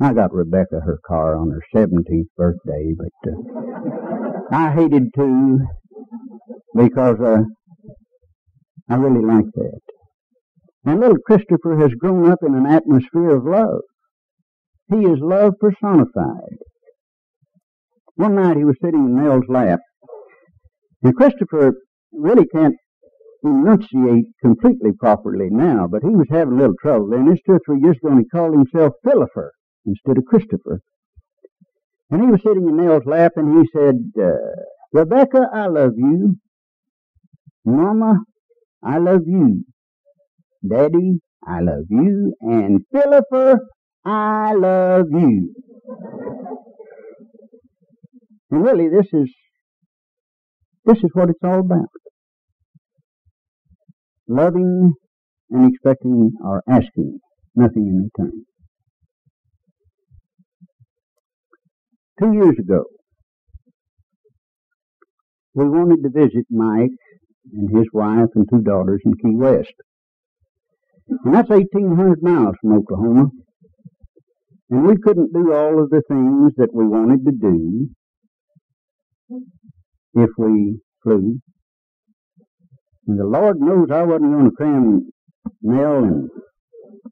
[0.00, 5.58] I got Rebecca her car on her 17th birthday, but uh, I hated to
[6.74, 7.42] because uh,
[8.88, 9.80] I really liked that.
[10.84, 13.82] And little Christopher has grown up in an atmosphere of love.
[14.90, 16.58] He is love personified.
[18.14, 19.80] One night he was sitting in Nell's lap,
[21.02, 21.74] and Christopher
[22.12, 22.74] really can't
[23.44, 27.14] enunciate completely properly now, but he was having a little trouble.
[27.14, 29.52] And this two or three years ago, he called himself Philipper
[29.86, 30.80] instead of Christopher.
[32.10, 34.32] And he was sitting in Nell's lap and he said, uh,
[34.92, 36.36] Rebecca, I love you.
[37.64, 38.20] Mama,
[38.82, 39.64] I love you.
[40.68, 42.34] Daddy, I love you.
[42.40, 43.58] And Philipper,
[44.04, 45.54] I love you.
[48.50, 49.30] And really, this is,
[50.88, 51.88] this is what it's all about.
[54.26, 54.94] Loving
[55.50, 57.20] and expecting or asking
[57.54, 58.44] nothing in return.
[62.18, 62.84] two years ago,
[65.54, 66.90] we wanted to visit Mike
[67.52, 69.72] and his wife and two daughters in Key West.
[71.24, 73.30] And that's 1,800 miles from Oklahoma.
[74.70, 77.88] And we couldn't do all of the things that we wanted to do
[80.20, 81.40] if we flew.
[83.06, 85.10] And the Lord knows I wasn't going to cram
[85.62, 86.28] Nell and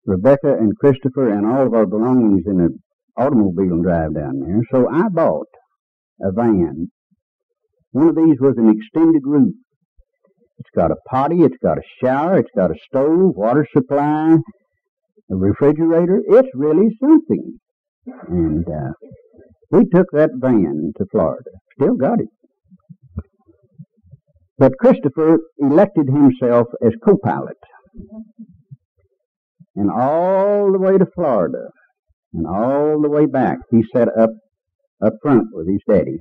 [0.05, 2.79] Rebecca and Christopher and all of our belongings in an
[3.17, 4.61] automobile and drive down there.
[4.71, 5.49] So I bought
[6.23, 6.91] a van.
[7.93, 9.55] One of these was an extended roof.
[10.59, 14.37] It's got a potty, it's got a shower, it's got a stove, water supply,
[15.31, 16.21] a refrigerator.
[16.27, 17.59] It's really something.
[18.29, 18.93] And uh,
[19.71, 21.51] we took that van to Florida.
[21.79, 22.29] Still got it.
[24.59, 27.59] But Christopher elected himself as co-pilot.
[29.75, 31.69] And all the way to Florida,
[32.33, 34.31] and all the way back he sat up
[35.05, 36.19] up front with his daddy.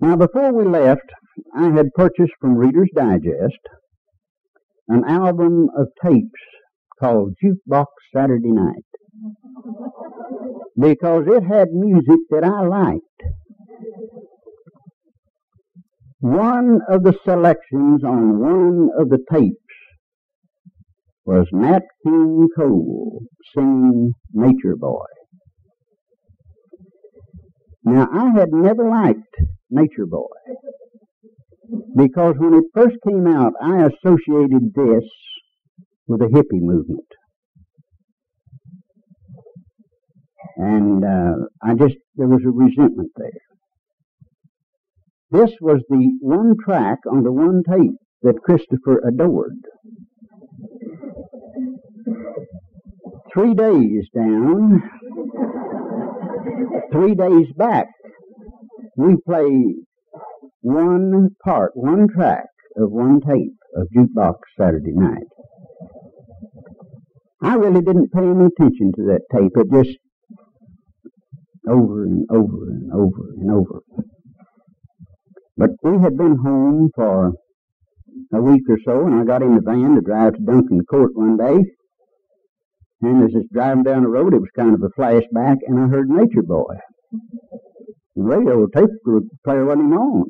[0.00, 1.10] Now before we left,
[1.56, 3.58] I had purchased from Reader's Digest
[4.88, 6.40] an album of tapes
[6.98, 8.84] called Jukebox Saturday Night
[10.78, 13.02] because it had music that I liked.
[16.20, 19.56] One of the selections on one of the tapes
[21.24, 23.22] was Nat King Cole
[23.54, 25.04] singing Nature Boy.
[27.84, 29.36] Now, I had never liked
[29.70, 30.26] Nature Boy
[31.96, 35.04] because when it first came out, I associated this
[36.06, 37.06] with the hippie movement.
[40.56, 43.47] And uh, I just, there was a resentment there.
[45.30, 49.58] This was the one track on the one tape that Christopher adored.
[53.32, 54.82] three days down,
[56.92, 57.86] three days back,
[58.96, 59.74] we play
[60.60, 62.46] one part, one track
[62.76, 65.26] of one tape of Jukebox Saturday Night.
[67.40, 69.52] I really didn't pay any attention to that tape.
[69.54, 69.98] It just
[71.68, 73.82] over and over and over and over.
[75.58, 77.32] But we had been home for
[78.32, 81.10] a week or so, and I got in the van to drive to Duncan Court
[81.14, 81.64] one day.
[83.02, 85.80] And as I was driving down the road, it was kind of a flashback, and
[85.80, 86.76] I heard Nature Boy.
[88.14, 88.90] The radio tape
[89.44, 90.24] player wasn't on.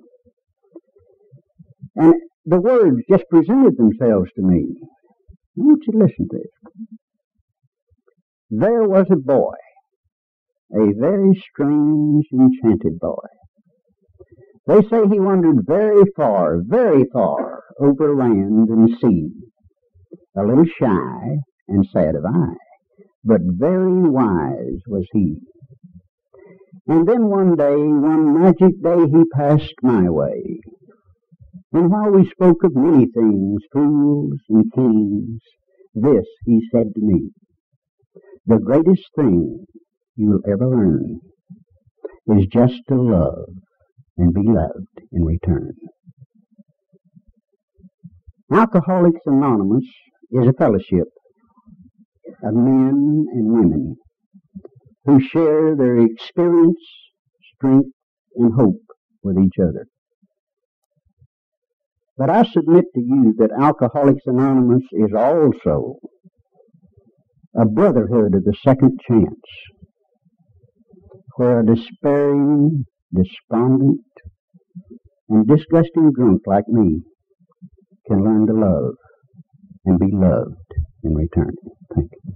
[1.96, 2.14] And
[2.46, 4.76] the words just presented themselves to me.
[4.80, 6.88] I want you to listen to this.
[8.50, 9.56] There was a boy,
[10.72, 13.26] a very strange, enchanted boy.
[14.69, 19.31] They say he wandered very far, very far over land and sea,
[20.36, 21.39] a little shy
[21.69, 22.59] and sad of eye,
[23.24, 25.40] but very wise was he.
[26.86, 30.61] And then one day, one magic day, he passed my way.
[31.73, 35.40] And while we spoke of many things, fools and kings,
[35.95, 37.31] this he said to me,
[38.45, 39.65] the greatest thing
[40.15, 41.20] you'll ever learn
[42.27, 43.49] is just to love
[44.19, 45.73] and be loved in return.
[48.53, 49.85] Alcoholics Anonymous
[50.32, 51.07] is a fellowship
[52.43, 53.97] of men and women
[55.05, 56.81] who share their experience,
[57.55, 57.89] strength,
[58.36, 58.82] and hope
[59.23, 59.86] with each other.
[62.16, 65.97] But I submit to you that Alcoholics Anonymous is also
[67.57, 69.40] a brotherhood of the second chance,
[71.36, 74.01] where a despairing, despondent,
[75.28, 77.02] and disgusting drunk like me
[78.06, 78.94] can learn to love
[79.85, 80.56] and be loved
[81.05, 81.52] in return.
[81.94, 82.35] Thank you.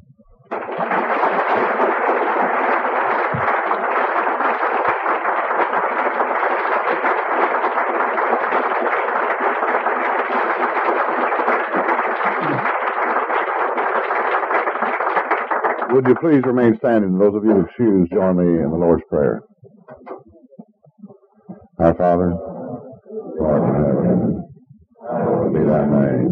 [15.93, 17.19] Would you please remain standing?
[17.19, 19.43] Those of you who choose, join me in the Lord's Prayer.
[22.03, 22.35] Father,
[23.39, 24.45] Lord in heaven,
[25.09, 26.32] hallowed be thy name.